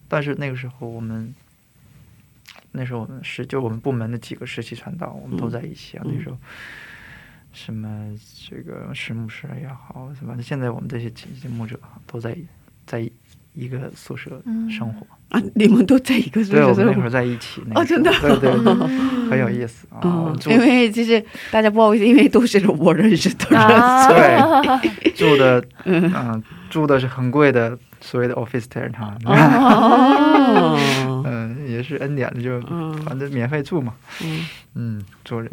[0.09, 1.34] 但是那个时候我们，
[2.72, 6.03] 那时候我们是就我们部门的几个实习传道，我们都在一起啊。
[6.07, 6.14] 嗯。
[6.14, 6.36] 那时候，
[7.53, 7.88] 什么
[8.49, 12.36] 这个石牧师也好，什么现在我们这些几些牧者都在
[12.86, 13.09] 在
[13.55, 15.07] 一个宿舍嗯生活。
[15.30, 17.62] 啊，你们都在一个宿对，我舍生活们那会儿在一起。
[17.66, 18.74] 那哦真的个对对对，
[19.28, 20.01] 很有意思啊。
[20.46, 29.14] 因为其实大家不好意思，因为都是我认识的人，啊对住的 嗯住的是很贵的所谓的 office tent 哈。
[29.26, 30.78] 哦，
[31.26, 33.92] 嗯，也是恩典的，就嗯反正免费住嘛。
[34.24, 34.46] 嗯，
[34.76, 35.51] 嗯，住人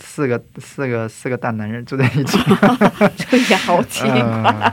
[0.00, 2.38] 四个四个四个大男人住在一起，
[3.16, 4.72] 这也好 奇怪，呃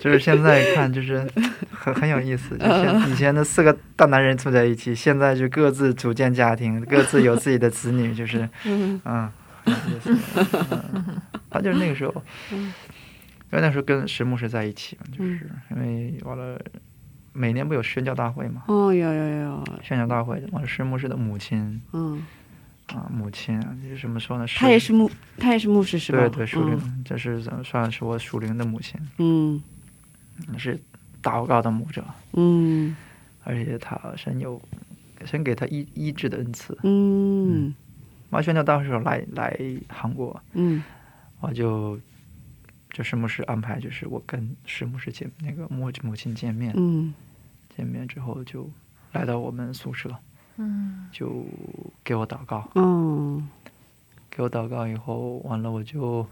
[0.00, 1.26] 就是现在看就是
[1.70, 2.56] 很很有意思。
[2.58, 9.00] 就现以前的四个大男人住在一起，现在就各自组建家庭，各自有自己的子女，就是嗯。
[9.04, 9.30] 嗯，
[9.64, 10.18] 很有意思。
[10.92, 12.22] 嗯，他就是那个时候，
[12.52, 12.72] 嗯。
[13.52, 16.60] 因为那时候跟石牧师在一起嘛，就是嗯因为完了
[17.32, 22.22] 每年不有宣教大会嘛，哦，有有有，宣教大会完了石牧师的母亲嗯，
[22.94, 24.46] 啊，母亲啊，就是怎么说呢？
[24.46, 26.18] 他也是牧，他也是牧师是吧？
[26.18, 27.02] 对对属灵，嗯。
[27.04, 29.62] 这是怎么算是我属灵的母亲，嗯。
[30.56, 30.78] 是
[31.22, 32.94] 祷告的牧者，嗯。
[33.42, 34.60] 而且他神有
[35.24, 36.78] 神给他医医治的恩赐。
[36.82, 37.74] 嗯。
[38.30, 39.58] 完宣教大会时候来来
[39.88, 40.82] 韩国，嗯。
[41.40, 41.98] 我就
[42.90, 47.12] 就石牧师安排，就是我跟石牧师见那个母母亲见面，嗯。
[47.76, 48.70] 见面之后就
[49.12, 50.14] 来到我们宿舍，
[50.56, 51.08] 嗯。
[51.12, 51.44] 就
[52.04, 53.48] 给我祷告，嗯
[54.30, 56.26] 给我祷告以后，完了我就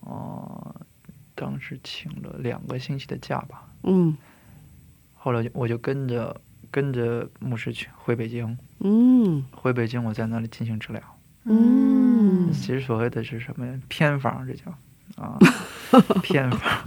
[0.00, 0.74] 哦、
[1.34, 3.68] 当时请了两个星期的假吧。
[3.84, 4.16] 嗯。
[5.14, 6.40] 后来就我就跟着
[6.70, 9.44] 跟着牧师去回北京，嗯。
[9.52, 11.02] 回北京我在那里进行治疗。
[11.44, 12.52] 嗯。
[12.52, 13.80] 其实所谓的是什么呀？
[13.88, 14.64] 偏方，这叫
[15.16, 15.38] 啊，
[16.22, 16.84] 偏方。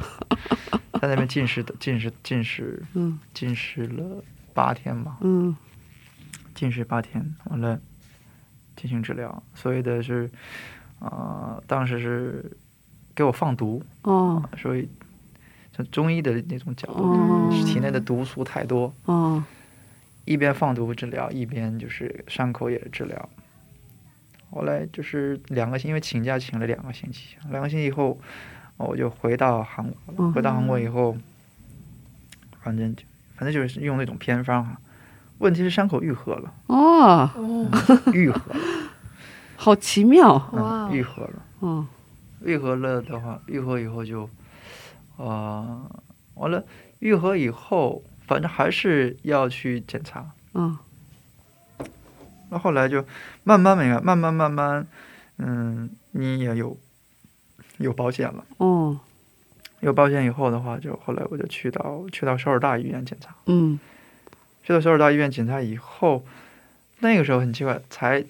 [0.99, 3.19] 在那边进食的进食进食嗯。
[3.33, 5.55] 进食了八天吧，嗯
[6.57, 7.79] 进食八天，完了
[8.75, 9.43] 进行治疗。
[9.53, 10.27] 所谓的是
[10.99, 12.57] 啊、当时是
[13.13, 14.89] 给我放毒，哦所以
[15.71, 19.43] 从中医的那种角度，哦体内的毒素太多，哦
[20.25, 23.29] 一边放毒治疗，一边就是伤口也治疗。
[24.49, 28.19] 后来就是两个星，因为请假请了两个星期，两个星期以后，
[28.77, 30.15] 我就回到韩国了。
[30.17, 31.15] 嗯回到韩国以后，
[32.63, 33.03] 反正就
[33.35, 34.81] 反正就是用那种偏方啊。
[35.39, 36.53] 问题是伤口愈合了。
[36.67, 37.29] 哦，
[38.11, 38.41] 愈合，
[39.55, 40.33] 好奇妙。
[40.53, 40.89] 哇！
[40.91, 41.87] 愈合了，嗯，
[42.41, 44.29] 愈合了的话，愈合以后就，
[45.17, 45.81] 啊，
[46.35, 46.63] 完了，
[46.99, 50.77] 愈合以后，反正还是要去检查，嗯，
[52.49, 53.05] 那后来就
[53.43, 54.87] 慢慢没啊，慢慢慢慢，
[55.37, 56.75] 嗯，你也有
[57.77, 58.99] 有保险了，嗯，
[59.81, 63.79] 有保险以后的话，就后来我就去到去到首尔大医院检查，嗯。
[64.67, 66.25] 去到首尔大医院检查以后，
[66.99, 68.21] 那个时候很奇怪，才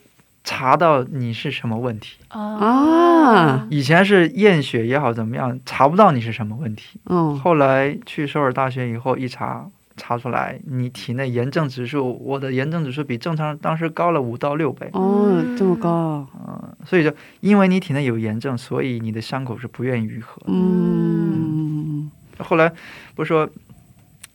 [0.44, 2.20] 查到你是什么问题。
[2.28, 7.00] 啊以前是验血也好怎么样，查不到你是什么问题。
[7.06, 14.88] 嗯后来去首尔大学以后一查，查出来你体内炎症指数，我的炎症指数比正常人当时高了五到六倍。
[14.94, 20.40] 哦这么高嗯，所以就因为你体内有炎症，所以你的伤口是不愿意愈合。
[20.46, 22.72] 嗯后来
[23.16, 23.50] 不是说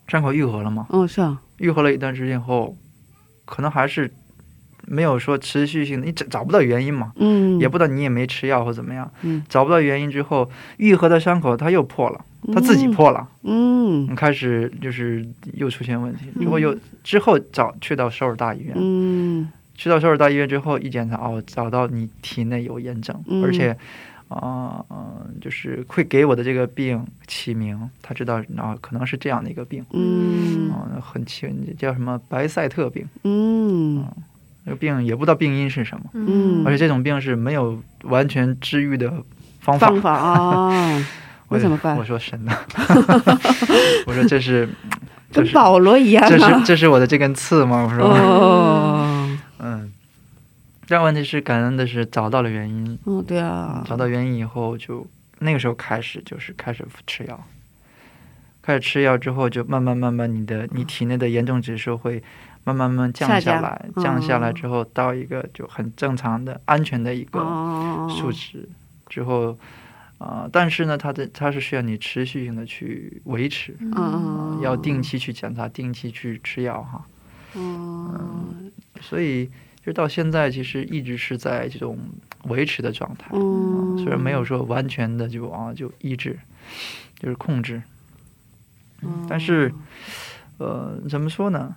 [0.09, 0.89] 伤口愈合了吗？
[0.91, 2.77] 哦是啊愈合了一段时间后，
[3.45, 4.11] 可能还是
[4.85, 23.77] 没有说持续性的，你找找不到原因嘛，嗯也不知道你也没吃药或怎么样，嗯找不到原因之后，愈合的伤口它又破了，它自己破了，嗯开始就是又出现问题，嗯之后又之后找去到首尔大医院，嗯去到首尔大医院之后一检查，哦，找到你体内有炎症，嗯而且。
[24.33, 30.71] 啊、呃，就是会给我的这个病起名，他知道啊、可能是这样的一个病，嗯。
[30.71, 31.47] 啊、很奇
[31.79, 34.05] 叫什么白塞特病，嗯。
[34.65, 36.63] 这个病也不知道病因是什么，嗯。
[36.65, 39.13] 而且这种病是没有完全治愈的
[39.61, 39.89] 方法。
[39.89, 41.07] 方法啊。
[41.49, 41.97] 我怎么办？
[41.99, 42.57] 我说神呐，
[44.07, 44.67] 我说这是，
[45.31, 47.85] 跟保罗一样这是啊这是我的这根刺吗？
[47.85, 48.09] 我说，
[50.93, 53.83] 但问题是感恩的是找到了原因，嗯对啊。
[53.89, 55.07] 找到原因以后就
[55.39, 57.43] 那个时候开始就是开始吃药，
[58.61, 62.23] 开始吃药之后就慢慢慢慢你的你体内的严重指数会
[62.65, 64.05] 慢慢慢慢降下来，嗯。
[64.05, 68.07] 降下来之后到一个就很正常的安全的一个哦。
[68.11, 68.69] 数值
[69.09, 69.57] 之后。
[70.19, 74.61] 啊、但是呢，它的它是需要你持续性的去维持，嗯。
[74.63, 77.05] 要定期去检查，定期去吃药哈。
[77.57, 78.71] 嗯
[79.01, 79.51] 所以
[79.85, 81.99] 就到现在，其实一直是在这种
[82.45, 83.31] 维持的状态。
[83.33, 86.39] 嗯虽然没有说完全的就啊就抑制，
[87.19, 87.83] 就是控制，
[89.03, 89.73] 嗯但是
[90.59, 91.75] 呃怎么说呢？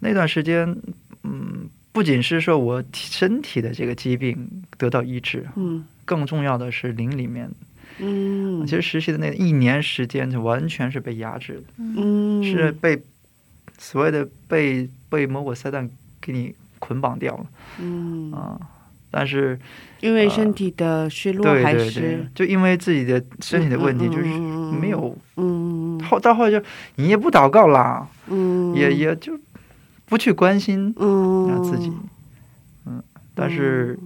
[0.00, 0.76] 那段时间，
[1.22, 7.50] 嗯，不仅是说我身体的这个疾病得到医治，嗯更重要的是灵里面。
[7.98, 13.00] 嗯其实实习的那一年时间，就完全是被压制的，嗯是被
[13.78, 15.88] 所谓的被被魔鬼撒旦
[16.20, 17.46] 给你捆绑掉了。
[17.78, 18.32] 嗯。
[18.32, 18.58] 啊。
[19.14, 19.60] 但是
[20.00, 24.24] 因为身体的虚弱对还是对对，就因为自己的身体的问题，就是
[24.80, 26.58] 没有嗯后到后来就
[26.96, 28.74] 你也不祷告啦，嗯。
[28.74, 29.38] 也也就
[30.06, 31.46] 不去关心嗯。
[31.50, 31.92] 啊自己，
[32.86, 33.02] 嗯，
[33.34, 33.98] 但是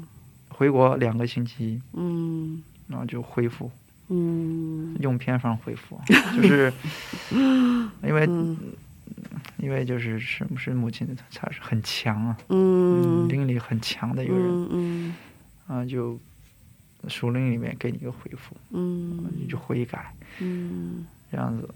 [0.49, 2.61] 回国两个星期，嗯。
[2.89, 3.71] 然后就恢复，
[4.09, 4.97] 嗯。
[5.01, 6.01] 用偏方恢复，
[6.37, 6.73] 就是
[8.03, 8.57] 因为嗯
[9.59, 13.29] 因为就是是是母亲她是很强啊，嗯。
[13.29, 14.45] 灵力很强的一个人。
[14.47, 15.15] 嗯嗯。
[15.67, 16.19] 啊，就
[17.09, 19.25] 属灵里面给你一个回复，嗯。
[19.37, 20.13] 你就悔改。
[20.41, 21.07] 嗯。
[21.31, 21.69] 这样子，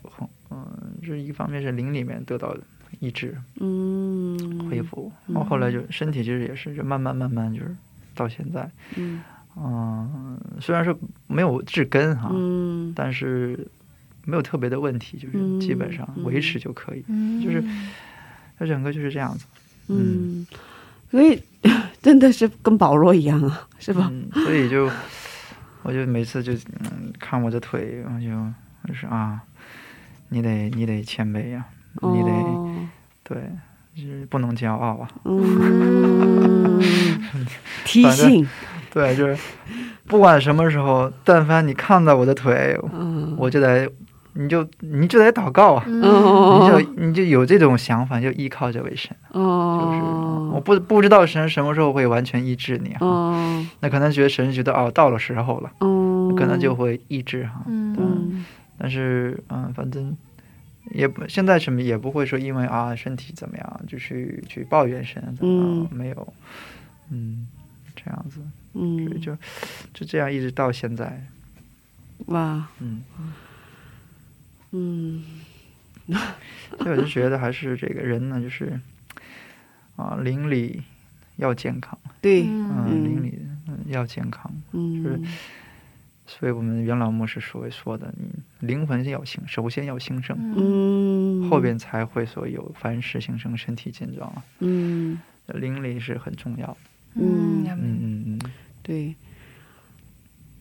[0.51, 0.66] 嗯，
[1.03, 2.57] 这一方面是灵里面得到
[3.01, 4.68] 医治嗯。
[4.68, 7.74] 恢复，然后后来就身体其实也是就慢慢慢慢就是
[8.14, 9.20] 到现在，嗯。
[9.57, 10.96] 嗯，虽然说
[11.26, 12.92] 没有治根哈，嗯。
[12.94, 13.66] 但是
[14.25, 16.25] 没有特别的问题，就是基本上嗯。
[16.25, 17.41] 维持就可以，嗯。
[17.43, 17.62] 就是
[18.59, 19.45] 它整个就是这样子，
[19.89, 20.47] 嗯，
[21.11, 21.43] 所以
[22.03, 24.11] 真的是跟保罗一样啊，是吧？
[24.12, 24.91] 嗯，所以就
[25.83, 28.29] 我就每次就嗯看我的腿，我就
[28.83, 29.41] 我就是啊，
[30.29, 31.64] 你得你得谦卑呀、
[32.03, 32.89] 你得、哦。
[33.23, 33.39] 对，
[33.95, 35.09] 就是不能骄傲啊。
[35.25, 36.79] 嗯，
[37.85, 38.47] 提醒，
[38.93, 39.37] 对，就是
[40.07, 43.91] 不管什么时候，但凡你看到我的腿，嗯，我就得，
[44.43, 46.01] 你就你就得祷告啊，嗯。
[46.01, 49.14] 你哦就你就有这种想法，就依靠这位神。
[49.32, 53.66] 就是我哦不不知道神什么时候会完全医治你啊，哦。
[53.80, 57.62] 那可能觉得神觉得哦到了时候了，哦，可能就会医治哈。
[57.66, 57.97] 嗯。
[57.99, 58.45] 嗯
[58.82, 60.16] 但是嗯，反正
[60.93, 65.97] 也不现在什么也不会说因为啊身体怎么样就去去抱怨神怎么样，嗯。
[65.97, 66.32] 没有，
[67.11, 67.47] 嗯，
[67.95, 68.41] 这样子，
[68.72, 69.36] 所以嗯，就
[69.93, 71.22] 就这样一直到现在，
[72.28, 73.03] 哇，嗯，
[74.73, 75.25] 嗯。
[76.79, 78.81] 所以我就觉得还是这个人呢，就是
[79.97, 80.83] 啊邻里
[81.37, 85.25] 要健康，对，嗯，嗯邻里嗯要健康，嗯。
[86.27, 94.45] 所以我们元老牧师所说的，你灵魂要兴，首先要兴盛，嗯，后边才会所有凡事兴盛，身体健壮啊。
[94.61, 95.18] 嗯。
[95.55, 96.77] 邻里是很重要的。
[97.14, 98.41] 嗯嗯嗯嗯，
[98.85, 99.16] 对，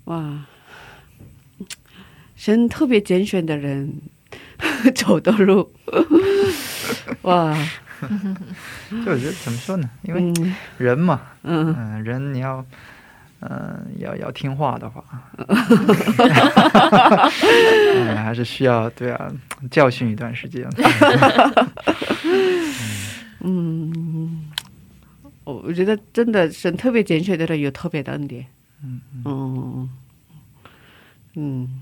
[0.06, 0.44] 哇，
[2.40, 3.94] 神特别拣选的人
[4.96, 5.70] 走的路，
[7.24, 7.54] 哇，
[8.90, 9.90] 就我觉得怎么说呢？
[10.04, 10.56] 因为嗯。
[10.78, 11.76] 人嘛，嗯。
[11.78, 12.66] 嗯、人你要，
[13.42, 15.04] 嗯、要要听话的话，
[17.98, 19.30] 嗯，还是需要对啊，
[19.70, 20.66] 教训一段时间。
[23.42, 24.46] 嗯，
[25.44, 28.46] 我我觉得真的神特别拣选的人有特别的恩典，
[28.82, 29.02] 嗯。
[29.26, 29.90] 嗯。
[31.36, 31.82] 嗯，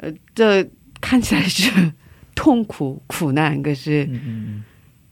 [0.00, 0.68] 呃，这
[1.00, 1.92] 看起来是
[2.34, 4.08] 痛苦苦难，可是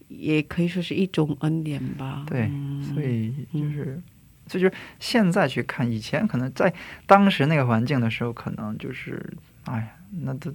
[0.09, 2.24] 也可以说是一种恩典吧。
[2.26, 2.51] 对
[2.82, 4.03] 所以就是。
[4.51, 6.72] 所以就是现在去看，以前可能在
[7.05, 9.22] 当时那个环境的时候，可能就是，
[9.64, 9.89] 哎呀，
[10.22, 10.51] 那都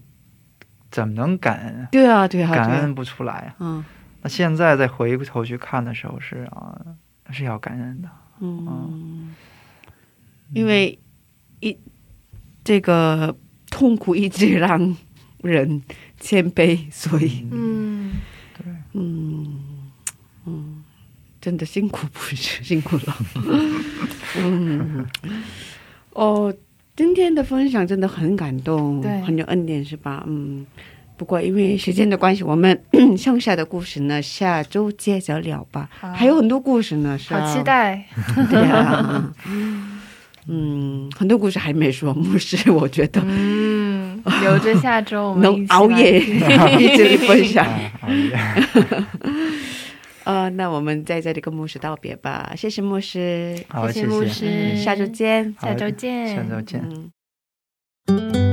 [0.89, 1.89] 怎么能感恩啊？
[1.91, 3.55] 对啊，对啊，感恩不出来啊。
[3.59, 3.85] 嗯
[4.23, 6.81] 那现在再回过头去看的时候是啊，
[7.29, 8.09] 是要感恩的。
[8.39, 9.35] 嗯，
[10.53, 10.97] 因为
[11.59, 11.77] 一
[12.63, 13.37] 这个
[13.73, 14.95] 痛苦一直让
[15.41, 15.81] 人
[16.19, 18.11] 谦卑，所以嗯
[18.55, 19.57] 对嗯
[20.45, 20.83] 嗯，
[21.41, 23.17] 真的辛苦不是辛苦了。
[24.37, 25.03] 嗯，
[26.13, 26.53] 哦，
[26.95, 30.23] 今天的分享真的很感动，对很有恩典，是吧？
[30.27, 30.63] 嗯。
[31.15, 32.83] 不过因为时间的关系，我们
[33.17, 35.89] 剩下的故事呢，下周接着聊吧。
[35.99, 38.05] 还有很多故事呢，是吧好啊期待。
[38.49, 39.31] 对呀，
[40.47, 47.65] 嗯，很多故事还没说，牧师，我觉得嗯，留着下周我们能熬夜一起分享。
[48.01, 48.31] 熬夜
[50.25, 55.53] 呃，那我们在这里跟牧师道别吧，谢谢牧师，好，谢谢谢牧谢，师下周见。
[55.61, 57.11] 下周见，下周见。
[58.07, 58.52] 嗯。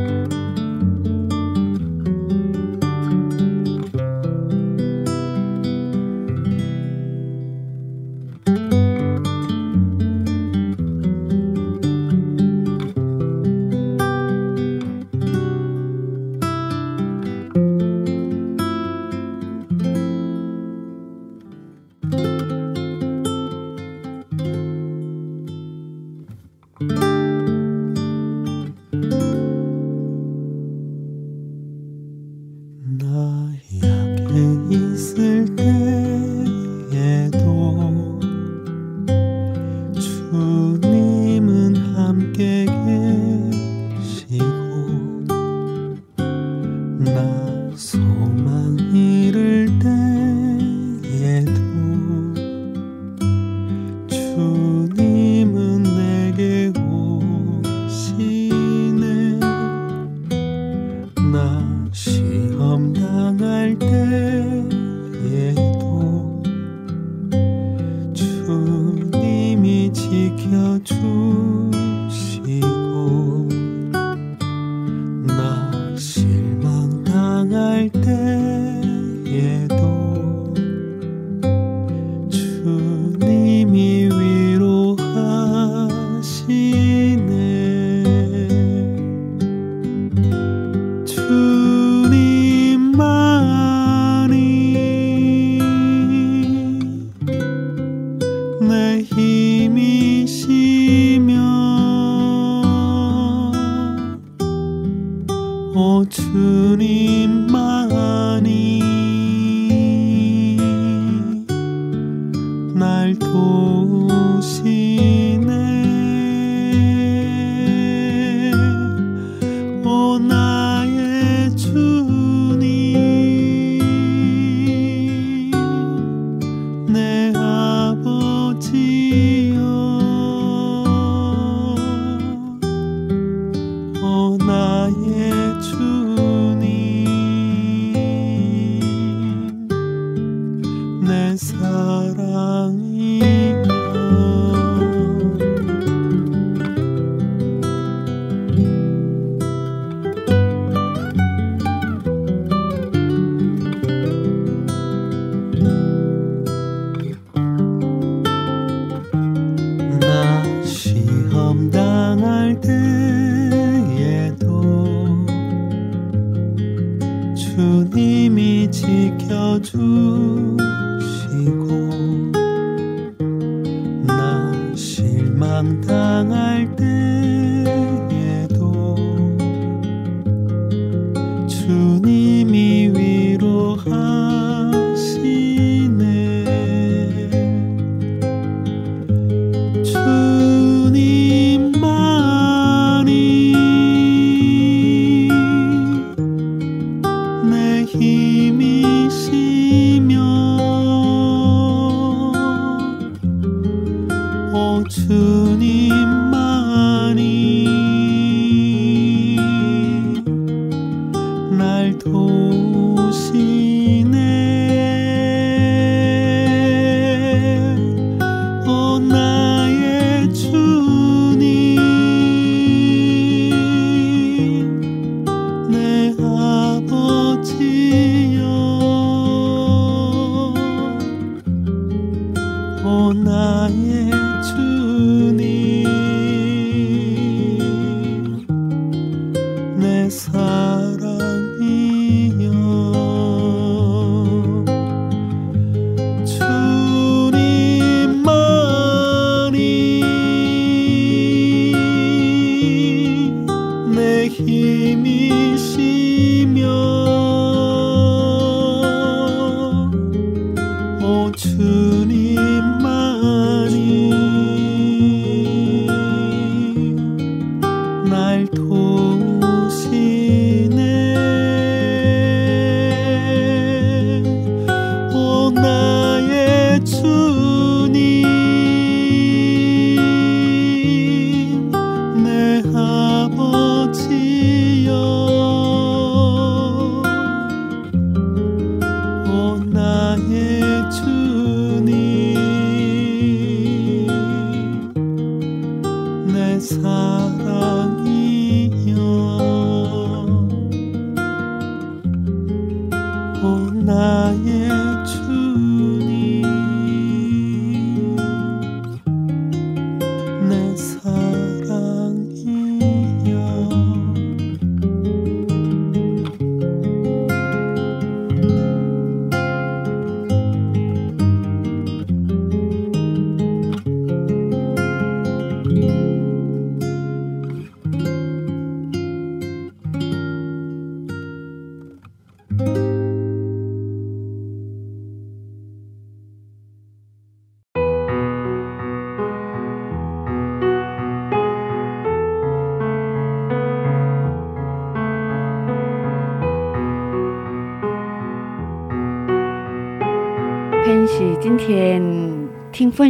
[304.20, 305.89] 今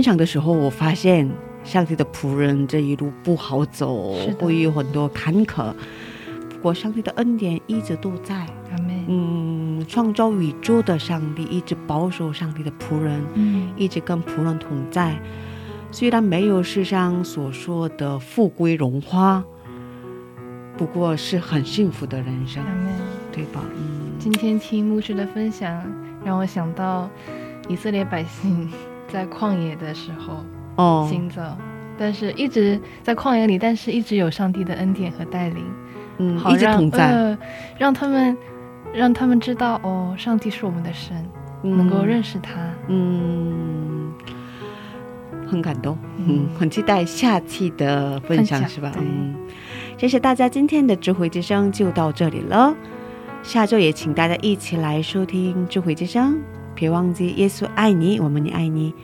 [0.01, 1.31] 分享的时候，我发现
[1.63, 5.75] 上帝的仆人这一路不好走，会有很多坎坷。
[6.49, 8.47] 不过上帝的恩典一直都在。
[9.07, 15.15] 嗯，创造宇宙的上帝一直保守上帝的仆人，嗯，一直跟仆人同在。
[15.91, 19.45] 虽然没有世上所说的富贵荣华，
[20.79, 22.65] 不过是很幸福的人生，
[23.31, 23.61] 对吧？
[23.77, 24.17] 嗯。
[24.19, 25.85] 今天听牧师的分享，
[26.25, 27.11] 让我想到。
[27.69, 28.69] 以色列百姓
[29.13, 30.45] 在旷野的时候
[30.77, 31.43] 哦行走，
[31.99, 35.65] 但是一直在旷野里，但是一直有上帝的恩典和带领，
[36.19, 37.37] 嗯，一直同在，
[37.79, 38.37] 让他们
[38.93, 41.17] 让他们知道哦，上帝是我们的神，
[41.63, 42.53] 能够认识他，
[42.89, 44.13] 嗯，
[45.47, 48.93] 很感动，嗯，很期待下期的分享，是吧？
[48.99, 49.35] 嗯，
[49.99, 52.75] 谢谢大家，今天的智慧之声就到这里了，
[53.43, 56.41] 下周也请大家一起来收听智慧之声。
[56.81, 58.95] 别忘记，耶稣爱你，我们也爱你。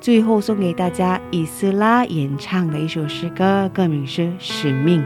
[0.00, 5.00] 最后送给大家以斯拉演唱的一首诗歌，歌名是《使命》。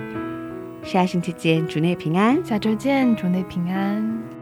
[0.82, 2.43] 下星期见，主内平安。
[2.43, 4.38] 下周见，主内平安。